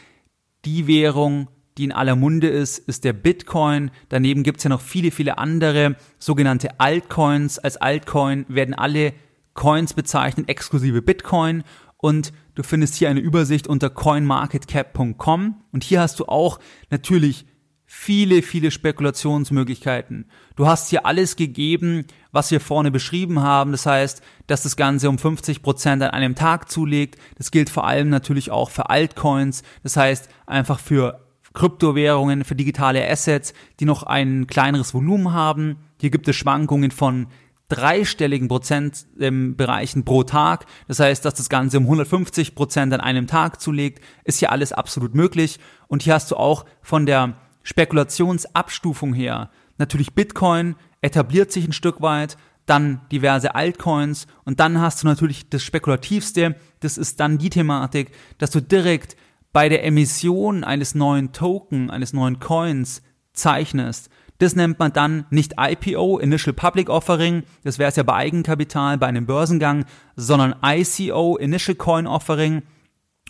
die 0.65 0.87
Währung, 0.87 1.49
die 1.77 1.85
in 1.85 1.91
aller 1.91 2.15
Munde 2.15 2.47
ist, 2.47 2.79
ist 2.79 3.03
der 3.03 3.13
Bitcoin. 3.13 3.91
Daneben 4.09 4.43
gibt 4.43 4.57
es 4.57 4.63
ja 4.63 4.69
noch 4.69 4.81
viele, 4.81 5.11
viele 5.11 5.37
andere 5.37 5.95
sogenannte 6.19 6.79
Altcoins. 6.79 7.59
Als 7.59 7.77
Altcoin 7.77 8.45
werden 8.47 8.73
alle 8.73 9.13
Coins 9.53 9.93
bezeichnet, 9.93 10.49
exklusive 10.49 11.01
Bitcoin. 11.01 11.63
Und 11.97 12.33
du 12.55 12.63
findest 12.63 12.95
hier 12.95 13.09
eine 13.09 13.19
Übersicht 13.19 13.67
unter 13.67 13.89
coinmarketcap.com. 13.89 15.61
Und 15.71 15.83
hier 15.83 16.01
hast 16.01 16.19
du 16.19 16.25
auch 16.25 16.59
natürlich 16.89 17.45
viele, 17.85 18.41
viele 18.41 18.71
Spekulationsmöglichkeiten. 18.71 20.25
Du 20.55 20.65
hast 20.65 20.89
hier 20.89 21.05
alles 21.05 21.35
gegeben, 21.35 22.05
was 22.31 22.49
wir 22.49 22.61
vorne 22.61 22.89
beschrieben 22.89 23.41
haben. 23.41 23.71
Das 23.73 23.85
heißt, 23.85 24.21
dass 24.47 24.63
das 24.63 24.77
Ganze 24.77 25.09
um 25.09 25.17
50 25.17 25.61
Prozent 25.61 26.01
an 26.01 26.11
einem 26.11 26.35
Tag 26.35 26.71
zulegt. 26.71 27.19
Das 27.37 27.51
gilt 27.51 27.69
vor 27.69 27.85
allem 27.85 28.09
natürlich 28.09 28.49
auch 28.49 28.69
für 28.69 28.89
Altcoins. 28.89 29.63
Das 29.83 29.97
heißt, 29.97 30.29
einfach 30.47 30.79
für 30.79 31.19
Kryptowährungen, 31.53 32.43
für 32.43 32.55
digitale 32.55 33.07
Assets, 33.09 33.53
die 33.79 33.85
noch 33.85 34.03
ein 34.03 34.47
kleineres 34.47 34.93
Volumen 34.93 35.33
haben. 35.33 35.77
Hier 35.99 36.09
gibt 36.09 36.27
es 36.27 36.35
Schwankungen 36.35 36.91
von 36.91 37.27
dreistelligen 37.67 38.47
Prozentbereichen 38.47 40.03
pro 40.03 40.23
Tag. 40.23 40.65
Das 40.87 40.99
heißt, 40.99 41.23
dass 41.23 41.35
das 41.35 41.49
Ganze 41.49 41.77
um 41.77 41.85
150 41.85 42.53
Prozent 42.55 42.93
an 42.93 42.99
einem 42.99 43.27
Tag 43.27 43.61
zulegt, 43.61 44.03
ist 44.25 44.39
hier 44.39 44.51
alles 44.51 44.73
absolut 44.73 45.15
möglich. 45.15 45.59
Und 45.87 46.03
hier 46.03 46.15
hast 46.15 46.31
du 46.31 46.35
auch 46.35 46.65
von 46.81 47.05
der 47.05 47.37
Spekulationsabstufung 47.63 49.13
her 49.13 49.49
natürlich 49.81 50.13
Bitcoin 50.13 50.75
etabliert 51.01 51.51
sich 51.51 51.67
ein 51.67 51.73
Stück 51.73 52.01
weit, 52.01 52.37
dann 52.65 53.01
diverse 53.11 53.53
Altcoins 53.55 54.27
und 54.45 54.61
dann 54.61 54.79
hast 54.79 55.03
du 55.03 55.07
natürlich 55.07 55.49
das 55.49 55.63
Spekulativste, 55.63 56.55
das 56.79 56.97
ist 56.97 57.19
dann 57.19 57.37
die 57.37 57.49
Thematik, 57.49 58.11
dass 58.37 58.51
du 58.51 58.61
direkt 58.61 59.17
bei 59.53 59.69
der 59.69 59.83
Emission 59.83 60.63
eines 60.63 60.95
neuen 60.95 61.31
Token, 61.33 61.89
eines 61.89 62.13
neuen 62.13 62.39
Coins 62.39 63.01
zeichnest. 63.33 64.09
Das 64.37 64.55
nennt 64.55 64.79
man 64.79 64.91
dann 64.91 65.25
nicht 65.29 65.53
IPO, 65.59 66.17
Initial 66.17 66.53
Public 66.53 66.89
Offering, 66.89 67.43
das 67.63 67.77
wäre 67.77 67.89
es 67.89 67.95
ja 67.95 68.03
bei 68.03 68.15
Eigenkapital, 68.15 68.97
bei 68.97 69.05
einem 69.05 69.27
Börsengang, 69.27 69.85
sondern 70.15 70.55
ICO, 70.63 71.37
Initial 71.37 71.75
Coin 71.75 72.07
Offering. 72.07 72.63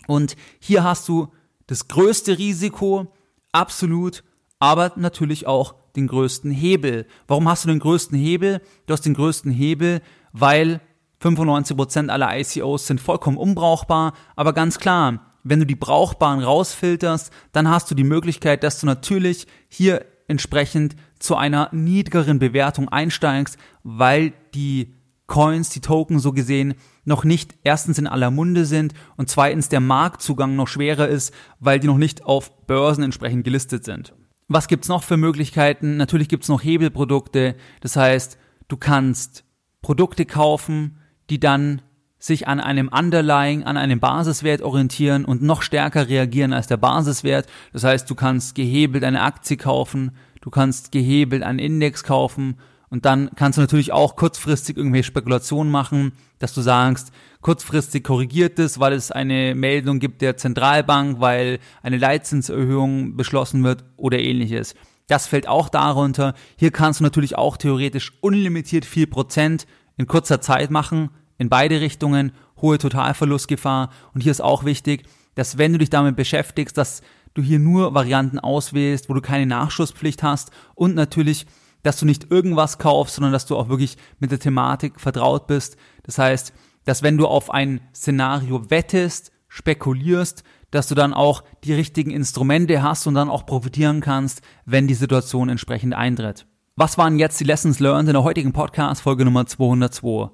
Und 0.06 0.36
hier 0.58 0.84
hast 0.84 1.08
du 1.08 1.28
das 1.66 1.88
größte 1.88 2.38
Risiko, 2.38 3.12
absolut, 3.52 4.24
aber 4.58 4.92
natürlich 4.96 5.46
auch 5.46 5.74
den 5.96 6.06
größten 6.06 6.50
Hebel. 6.50 7.06
Warum 7.26 7.48
hast 7.48 7.64
du 7.64 7.68
den 7.68 7.80
größten 7.80 8.16
Hebel? 8.16 8.62
Du 8.86 8.94
hast 8.94 9.04
den 9.04 9.14
größten 9.14 9.52
Hebel, 9.52 10.00
weil 10.32 10.80
95% 11.22 12.08
aller 12.08 12.38
ICOs 12.38 12.86
sind 12.86 13.00
vollkommen 13.00 13.36
unbrauchbar, 13.36 14.14
aber 14.34 14.52
ganz 14.52 14.78
klar, 14.78 15.31
wenn 15.42 15.60
du 15.60 15.66
die 15.66 15.74
brauchbaren 15.74 16.42
rausfilterst, 16.42 17.32
dann 17.52 17.68
hast 17.68 17.90
du 17.90 17.94
die 17.94 18.04
Möglichkeit, 18.04 18.62
dass 18.62 18.80
du 18.80 18.86
natürlich 18.86 19.46
hier 19.68 20.04
entsprechend 20.28 20.96
zu 21.18 21.36
einer 21.36 21.68
niedrigeren 21.72 22.38
Bewertung 22.38 22.88
einsteigst, 22.88 23.58
weil 23.82 24.32
die 24.54 24.94
Coins, 25.26 25.70
die 25.70 25.80
Token 25.80 26.18
so 26.18 26.32
gesehen, 26.32 26.74
noch 27.04 27.24
nicht 27.24 27.54
erstens 27.64 27.98
in 27.98 28.06
aller 28.06 28.30
Munde 28.30 28.64
sind 28.64 28.92
und 29.16 29.28
zweitens 29.28 29.68
der 29.68 29.80
Marktzugang 29.80 30.56
noch 30.56 30.68
schwerer 30.68 31.08
ist, 31.08 31.32
weil 31.58 31.80
die 31.80 31.86
noch 31.86 31.98
nicht 31.98 32.24
auf 32.24 32.66
Börsen 32.66 33.02
entsprechend 33.02 33.44
gelistet 33.44 33.84
sind. 33.84 34.14
Was 34.48 34.68
gibt's 34.68 34.88
noch 34.88 35.02
für 35.02 35.16
Möglichkeiten? 35.16 35.96
Natürlich 35.96 36.28
gibt's 36.28 36.48
noch 36.48 36.62
Hebelprodukte. 36.62 37.56
Das 37.80 37.96
heißt, 37.96 38.36
du 38.68 38.76
kannst 38.76 39.44
Produkte 39.80 40.26
kaufen, 40.26 40.98
die 41.30 41.40
dann 41.40 41.82
sich 42.22 42.46
an 42.46 42.60
einem 42.60 42.88
Underlying, 42.88 43.64
an 43.64 43.76
einem 43.76 43.98
Basiswert 43.98 44.62
orientieren 44.62 45.24
und 45.24 45.42
noch 45.42 45.60
stärker 45.60 46.08
reagieren 46.08 46.52
als 46.52 46.68
der 46.68 46.76
Basiswert. 46.76 47.48
Das 47.72 47.82
heißt, 47.82 48.08
du 48.08 48.14
kannst 48.14 48.54
gehebelt 48.54 49.02
eine 49.02 49.22
Aktie 49.22 49.56
kaufen, 49.56 50.12
du 50.40 50.48
kannst 50.48 50.92
gehebelt 50.92 51.42
einen 51.42 51.58
Index 51.58 52.04
kaufen 52.04 52.58
und 52.90 53.06
dann 53.06 53.30
kannst 53.34 53.58
du 53.58 53.62
natürlich 53.62 53.90
auch 53.90 54.14
kurzfristig 54.14 54.76
irgendwelche 54.76 55.08
Spekulationen 55.08 55.72
machen, 55.72 56.12
dass 56.38 56.54
du 56.54 56.60
sagst, 56.60 57.10
kurzfristig 57.40 58.04
korrigiert 58.04 58.60
es, 58.60 58.78
weil 58.78 58.92
es 58.92 59.10
eine 59.10 59.56
Meldung 59.56 59.98
gibt 59.98 60.22
der 60.22 60.36
Zentralbank, 60.36 61.20
weil 61.20 61.58
eine 61.82 61.96
Leitzinserhöhung 61.96 63.16
beschlossen 63.16 63.64
wird 63.64 63.82
oder 63.96 64.20
ähnliches. 64.20 64.76
Das 65.08 65.26
fällt 65.26 65.48
auch 65.48 65.68
darunter. 65.68 66.34
Hier 66.56 66.70
kannst 66.70 67.00
du 67.00 67.04
natürlich 67.04 67.36
auch 67.36 67.56
theoretisch 67.56 68.12
unlimitiert 68.20 68.84
viel 68.84 69.08
Prozent 69.08 69.66
in 69.96 70.06
kurzer 70.06 70.40
Zeit 70.40 70.70
machen 70.70 71.10
in 71.42 71.50
beide 71.50 71.80
Richtungen, 71.80 72.32
hohe 72.60 72.78
Totalverlustgefahr. 72.78 73.90
Und 74.14 74.22
hier 74.22 74.30
ist 74.30 74.40
auch 74.40 74.64
wichtig, 74.64 75.02
dass 75.34 75.58
wenn 75.58 75.72
du 75.72 75.78
dich 75.78 75.90
damit 75.90 76.16
beschäftigst, 76.16 76.78
dass 76.78 77.02
du 77.34 77.42
hier 77.42 77.58
nur 77.58 77.94
Varianten 77.94 78.38
auswählst, 78.38 79.08
wo 79.08 79.14
du 79.14 79.20
keine 79.20 79.46
Nachschusspflicht 79.46 80.22
hast 80.22 80.50
und 80.74 80.94
natürlich, 80.94 81.46
dass 81.82 81.98
du 81.98 82.06
nicht 82.06 82.30
irgendwas 82.30 82.78
kaufst, 82.78 83.16
sondern 83.16 83.32
dass 83.32 83.46
du 83.46 83.56
auch 83.56 83.68
wirklich 83.68 83.96
mit 84.20 84.30
der 84.30 84.38
Thematik 84.38 85.00
vertraut 85.00 85.46
bist. 85.46 85.76
Das 86.04 86.18
heißt, 86.18 86.52
dass 86.84 87.02
wenn 87.02 87.18
du 87.18 87.26
auf 87.26 87.50
ein 87.50 87.80
Szenario 87.94 88.70
wettest, 88.70 89.32
spekulierst, 89.48 90.44
dass 90.70 90.86
du 90.86 90.94
dann 90.94 91.12
auch 91.12 91.42
die 91.64 91.74
richtigen 91.74 92.10
Instrumente 92.10 92.82
hast 92.82 93.06
und 93.06 93.14
dann 93.14 93.28
auch 93.28 93.46
profitieren 93.46 94.00
kannst, 94.00 94.42
wenn 94.64 94.86
die 94.86 94.94
Situation 94.94 95.48
entsprechend 95.48 95.94
eintritt. 95.94 96.46
Was 96.76 96.96
waren 96.96 97.18
jetzt 97.18 97.38
die 97.40 97.44
Lessons 97.44 97.80
learned 97.80 98.08
in 98.08 98.14
der 98.14 98.24
heutigen 98.24 98.52
Podcast 98.52 99.02
Folge 99.02 99.24
Nummer 99.24 99.46
202? 99.46 100.30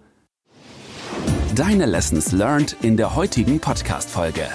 Deine 1.55 1.87
Lessons 1.87 2.33
learned 2.33 2.77
in 2.83 2.97
der 2.97 3.17
heutigen 3.17 3.59
Podcast-Folge. 3.59 4.47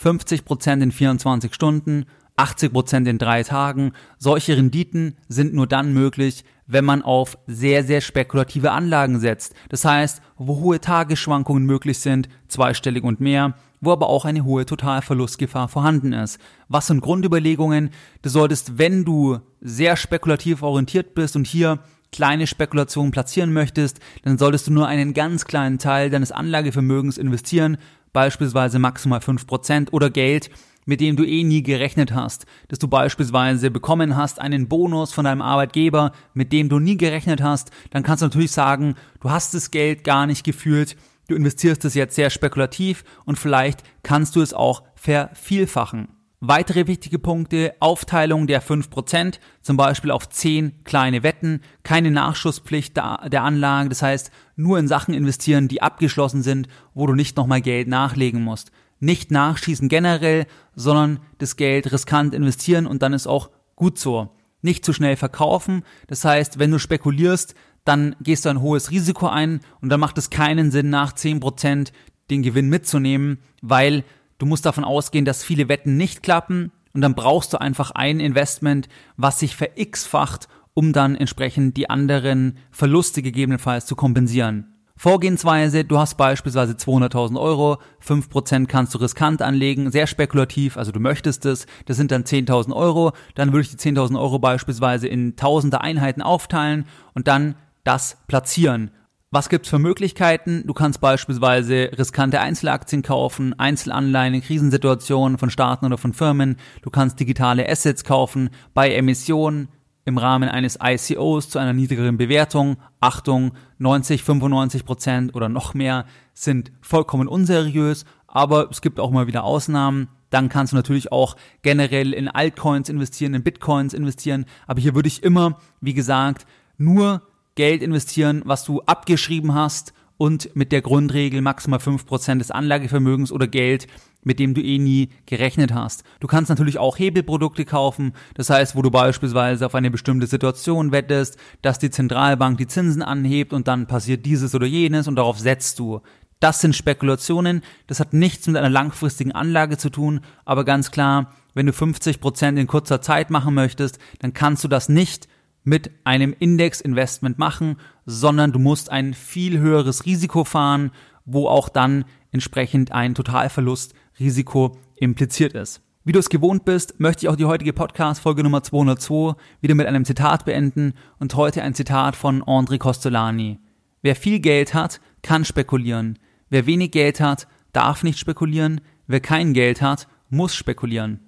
50% 0.00 0.82
in 0.82 0.92
24 0.92 1.54
Stunden, 1.54 2.06
80% 2.36 3.08
in 3.08 3.18
drei 3.18 3.42
Tagen. 3.42 3.92
Solche 4.16 4.56
Renditen 4.56 5.16
sind 5.28 5.52
nur 5.52 5.66
dann 5.66 5.92
möglich, 5.92 6.44
wenn 6.66 6.84
man 6.84 7.02
auf 7.02 7.38
sehr, 7.46 7.84
sehr 7.84 8.00
spekulative 8.00 8.72
Anlagen 8.72 9.20
setzt. 9.20 9.54
Das 9.68 9.84
heißt, 9.84 10.22
wo 10.36 10.56
hohe 10.56 10.80
Tagesschwankungen 10.80 11.64
möglich 11.64 11.98
sind, 11.98 12.28
zweistellig 12.48 13.04
und 13.04 13.20
mehr, 13.20 13.54
wo 13.80 13.92
aber 13.92 14.08
auch 14.08 14.24
eine 14.24 14.44
hohe 14.44 14.66
Totalverlustgefahr 14.66 15.68
vorhanden 15.68 16.12
ist. 16.12 16.40
Was 16.68 16.86
sind 16.86 17.02
Grundüberlegungen? 17.02 17.90
Du 18.22 18.30
solltest, 18.30 18.78
wenn 18.78 19.04
du 19.04 19.38
sehr 19.60 19.96
spekulativ 19.96 20.62
orientiert 20.62 21.14
bist 21.14 21.36
und 21.36 21.46
hier 21.46 21.78
kleine 22.12 22.46
Spekulationen 22.46 23.10
platzieren 23.10 23.52
möchtest, 23.52 24.00
dann 24.22 24.38
solltest 24.38 24.66
du 24.66 24.72
nur 24.72 24.86
einen 24.86 25.14
ganz 25.14 25.44
kleinen 25.44 25.78
Teil 25.78 26.10
deines 26.10 26.32
Anlagevermögens 26.32 27.18
investieren, 27.18 27.76
beispielsweise 28.12 28.78
maximal 28.78 29.20
5% 29.20 29.92
oder 29.92 30.10
Geld, 30.10 30.50
mit 30.86 31.02
dem 31.02 31.16
du 31.16 31.24
eh 31.24 31.44
nie 31.44 31.62
gerechnet 31.62 32.14
hast, 32.14 32.46
dass 32.68 32.78
du 32.78 32.88
beispielsweise 32.88 33.70
bekommen 33.70 34.16
hast 34.16 34.40
einen 34.40 34.68
Bonus 34.68 35.12
von 35.12 35.26
deinem 35.26 35.42
Arbeitgeber, 35.42 36.12
mit 36.32 36.50
dem 36.50 36.70
du 36.70 36.78
nie 36.78 36.96
gerechnet 36.96 37.42
hast, 37.42 37.70
dann 37.90 38.02
kannst 38.02 38.22
du 38.22 38.26
natürlich 38.26 38.52
sagen, 38.52 38.94
du 39.20 39.28
hast 39.28 39.52
das 39.52 39.70
Geld 39.70 40.02
gar 40.02 40.26
nicht 40.26 40.44
gefühlt, 40.44 40.96
du 41.28 41.34
investierst 41.34 41.84
es 41.84 41.92
jetzt 41.92 42.14
sehr 42.14 42.30
spekulativ 42.30 43.04
und 43.26 43.38
vielleicht 43.38 43.82
kannst 44.02 44.34
du 44.34 44.40
es 44.40 44.54
auch 44.54 44.82
vervielfachen. 44.94 46.08
Weitere 46.40 46.86
wichtige 46.86 47.18
Punkte, 47.18 47.74
Aufteilung 47.80 48.46
der 48.46 48.62
5%, 48.62 49.40
zum 49.60 49.76
Beispiel 49.76 50.12
auf 50.12 50.28
10 50.28 50.84
kleine 50.84 51.22
Wetten, 51.24 51.62
keine 51.82 52.12
Nachschusspflicht 52.12 52.96
der 52.96 53.42
Anlagen, 53.42 53.88
das 53.88 54.02
heißt 54.02 54.30
nur 54.54 54.78
in 54.78 54.86
Sachen 54.86 55.14
investieren, 55.14 55.66
die 55.66 55.82
abgeschlossen 55.82 56.42
sind, 56.42 56.68
wo 56.94 57.06
du 57.06 57.14
nicht 57.14 57.36
nochmal 57.36 57.60
Geld 57.60 57.88
nachlegen 57.88 58.42
musst 58.42 58.70
nicht 59.00 59.30
nachschießen 59.30 59.88
generell, 59.88 60.46
sondern 60.74 61.20
das 61.38 61.56
Geld 61.56 61.92
riskant 61.92 62.34
investieren 62.34 62.86
und 62.86 63.02
dann 63.02 63.12
ist 63.12 63.26
auch 63.26 63.50
gut 63.76 63.98
so. 63.98 64.30
Nicht 64.60 64.84
zu 64.84 64.92
schnell 64.92 65.16
verkaufen. 65.16 65.84
Das 66.08 66.24
heißt, 66.24 66.58
wenn 66.58 66.70
du 66.70 66.78
spekulierst, 66.78 67.54
dann 67.84 68.16
gehst 68.20 68.44
du 68.44 68.48
ein 68.48 68.60
hohes 68.60 68.90
Risiko 68.90 69.28
ein 69.28 69.60
und 69.80 69.88
dann 69.88 70.00
macht 70.00 70.18
es 70.18 70.30
keinen 70.30 70.70
Sinn, 70.70 70.90
nach 70.90 71.12
10% 71.12 71.92
den 72.30 72.42
Gewinn 72.42 72.68
mitzunehmen, 72.68 73.38
weil 73.62 74.04
du 74.38 74.46
musst 74.46 74.64
davon 74.64 74.84
ausgehen, 74.84 75.24
dass 75.24 75.44
viele 75.44 75.68
Wetten 75.68 75.96
nicht 75.96 76.22
klappen 76.22 76.72
und 76.94 77.00
dann 77.00 77.14
brauchst 77.14 77.52
du 77.52 77.60
einfach 77.60 77.90
ein 77.92 78.20
Investment, 78.20 78.88
was 79.16 79.40
sich 79.40 79.56
ver-x-facht, 79.56 80.48
um 80.74 80.92
dann 80.92 81.16
entsprechend 81.16 81.76
die 81.76 81.90
anderen 81.90 82.58
Verluste 82.70 83.22
gegebenenfalls 83.22 83.86
zu 83.86 83.96
kompensieren. 83.96 84.74
Vorgehensweise, 84.96 85.84
du 85.84 85.96
hast 85.96 86.16
beispielsweise 86.16 86.72
200.000 86.72 87.40
Euro, 87.40 87.78
5% 88.04 88.66
kannst 88.66 88.94
du 88.94 88.98
riskant 88.98 89.42
anlegen, 89.42 89.92
sehr 89.92 90.08
spekulativ, 90.08 90.76
also 90.76 90.90
du 90.90 90.98
möchtest 90.98 91.46
es, 91.46 91.66
das 91.86 91.96
sind 91.96 92.10
dann 92.10 92.24
10.000 92.24 92.74
Euro, 92.74 93.12
dann 93.36 93.52
würde 93.52 93.62
ich 93.62 93.70
die 93.70 93.76
10.000 93.76 94.18
Euro 94.18 94.40
beispielsweise 94.40 95.06
in 95.06 95.36
tausende 95.36 95.82
Einheiten 95.82 96.20
aufteilen 96.20 96.84
und 97.14 97.28
dann 97.28 97.54
das 97.84 98.18
platzieren. 98.26 98.90
Was 99.30 99.50
gibt's 99.50 99.68
für 99.68 99.78
Möglichkeiten? 99.78 100.62
Du 100.66 100.72
kannst 100.72 101.02
beispielsweise 101.02 101.90
riskante 101.98 102.40
Einzelaktien 102.40 103.02
kaufen, 103.02 103.52
Einzelanleihen 103.58 104.32
in 104.32 104.40
Krisensituationen 104.40 105.36
von 105.36 105.50
Staaten 105.50 105.84
oder 105.84 105.98
von 105.98 106.14
Firmen. 106.14 106.56
Du 106.80 106.88
kannst 106.88 107.20
digitale 107.20 107.68
Assets 107.68 108.04
kaufen 108.04 108.48
bei 108.72 108.90
Emissionen 108.90 109.68
im 110.06 110.16
Rahmen 110.16 110.48
eines 110.48 110.78
ICOs 110.82 111.50
zu 111.50 111.58
einer 111.58 111.74
niedrigeren 111.74 112.16
Bewertung. 112.16 112.78
Achtung, 113.00 113.52
90, 113.76 114.24
95 114.24 114.86
Prozent 114.86 115.34
oder 115.34 115.50
noch 115.50 115.74
mehr 115.74 116.06
sind 116.32 116.72
vollkommen 116.80 117.28
unseriös, 117.28 118.06
aber 118.28 118.70
es 118.70 118.80
gibt 118.80 118.98
auch 118.98 119.10
mal 119.10 119.26
wieder 119.26 119.44
Ausnahmen. 119.44 120.08
Dann 120.30 120.48
kannst 120.48 120.72
du 120.72 120.76
natürlich 120.76 121.12
auch 121.12 121.36
generell 121.60 122.14
in 122.14 122.28
Altcoins 122.28 122.88
investieren, 122.88 123.34
in 123.34 123.42
Bitcoins 123.42 123.92
investieren. 123.92 124.46
Aber 124.66 124.80
hier 124.80 124.94
würde 124.94 125.08
ich 125.08 125.22
immer, 125.22 125.58
wie 125.82 125.92
gesagt, 125.92 126.46
nur 126.78 127.27
Geld 127.58 127.82
investieren, 127.82 128.42
was 128.44 128.62
du 128.62 128.82
abgeschrieben 128.82 129.52
hast 129.52 129.92
und 130.16 130.54
mit 130.54 130.70
der 130.70 130.80
Grundregel 130.80 131.42
maximal 131.42 131.80
5% 131.80 132.38
des 132.38 132.52
Anlagevermögens 132.52 133.32
oder 133.32 133.48
Geld, 133.48 133.88
mit 134.22 134.38
dem 134.38 134.54
du 134.54 134.62
eh 134.62 134.78
nie 134.78 135.08
gerechnet 135.26 135.74
hast. 135.74 136.04
Du 136.20 136.28
kannst 136.28 136.50
natürlich 136.50 136.78
auch 136.78 137.00
Hebelprodukte 137.00 137.64
kaufen, 137.64 138.12
das 138.34 138.48
heißt, 138.48 138.76
wo 138.76 138.82
du 138.82 138.92
beispielsweise 138.92 139.66
auf 139.66 139.74
eine 139.74 139.90
bestimmte 139.90 140.28
Situation 140.28 140.92
wettest, 140.92 141.36
dass 141.60 141.80
die 141.80 141.90
Zentralbank 141.90 142.58
die 142.58 142.68
Zinsen 142.68 143.02
anhebt 143.02 143.52
und 143.52 143.66
dann 143.66 143.88
passiert 143.88 144.24
dieses 144.24 144.54
oder 144.54 144.66
jenes 144.66 145.08
und 145.08 145.16
darauf 145.16 145.40
setzt 145.40 145.80
du. 145.80 146.00
Das 146.38 146.60
sind 146.60 146.76
Spekulationen, 146.76 147.62
das 147.88 147.98
hat 147.98 148.12
nichts 148.12 148.46
mit 148.46 148.56
einer 148.56 148.70
langfristigen 148.70 149.32
Anlage 149.32 149.78
zu 149.78 149.90
tun, 149.90 150.20
aber 150.44 150.64
ganz 150.64 150.92
klar, 150.92 151.32
wenn 151.54 151.66
du 151.66 151.72
50% 151.72 152.56
in 152.56 152.68
kurzer 152.68 153.02
Zeit 153.02 153.30
machen 153.30 153.54
möchtest, 153.54 153.98
dann 154.20 154.32
kannst 154.32 154.62
du 154.62 154.68
das 154.68 154.88
nicht 154.88 155.26
mit 155.68 155.90
einem 156.04 156.34
Index-Investment 156.38 157.38
machen, 157.38 157.76
sondern 158.06 158.52
du 158.52 158.58
musst 158.58 158.90
ein 158.90 159.12
viel 159.12 159.58
höheres 159.58 160.06
Risiko 160.06 160.44
fahren, 160.44 160.90
wo 161.26 161.46
auch 161.46 161.68
dann 161.68 162.06
entsprechend 162.32 162.90
ein 162.92 163.14
Totalverlustrisiko 163.14 164.78
impliziert 164.96 165.52
ist. 165.52 165.82
Wie 166.04 166.12
du 166.12 166.18
es 166.18 166.30
gewohnt 166.30 166.64
bist, 166.64 166.98
möchte 167.00 167.26
ich 167.26 167.28
auch 167.28 167.36
die 167.36 167.44
heutige 167.44 167.74
Podcast-Folge 167.74 168.42
Nummer 168.42 168.62
202 168.62 169.34
wieder 169.60 169.74
mit 169.74 169.86
einem 169.86 170.06
Zitat 170.06 170.46
beenden 170.46 170.94
und 171.18 171.34
heute 171.34 171.62
ein 171.62 171.74
Zitat 171.74 172.16
von 172.16 172.42
André 172.42 172.78
Costolani. 172.78 173.58
Wer 174.00 174.16
viel 174.16 174.40
Geld 174.40 174.72
hat, 174.72 175.02
kann 175.22 175.44
spekulieren. 175.44 176.18
Wer 176.48 176.64
wenig 176.64 176.92
Geld 176.92 177.20
hat, 177.20 177.46
darf 177.74 178.04
nicht 178.04 178.18
spekulieren. 178.18 178.80
Wer 179.06 179.20
kein 179.20 179.52
Geld 179.52 179.82
hat, 179.82 180.08
muss 180.30 180.54
spekulieren. 180.54 181.27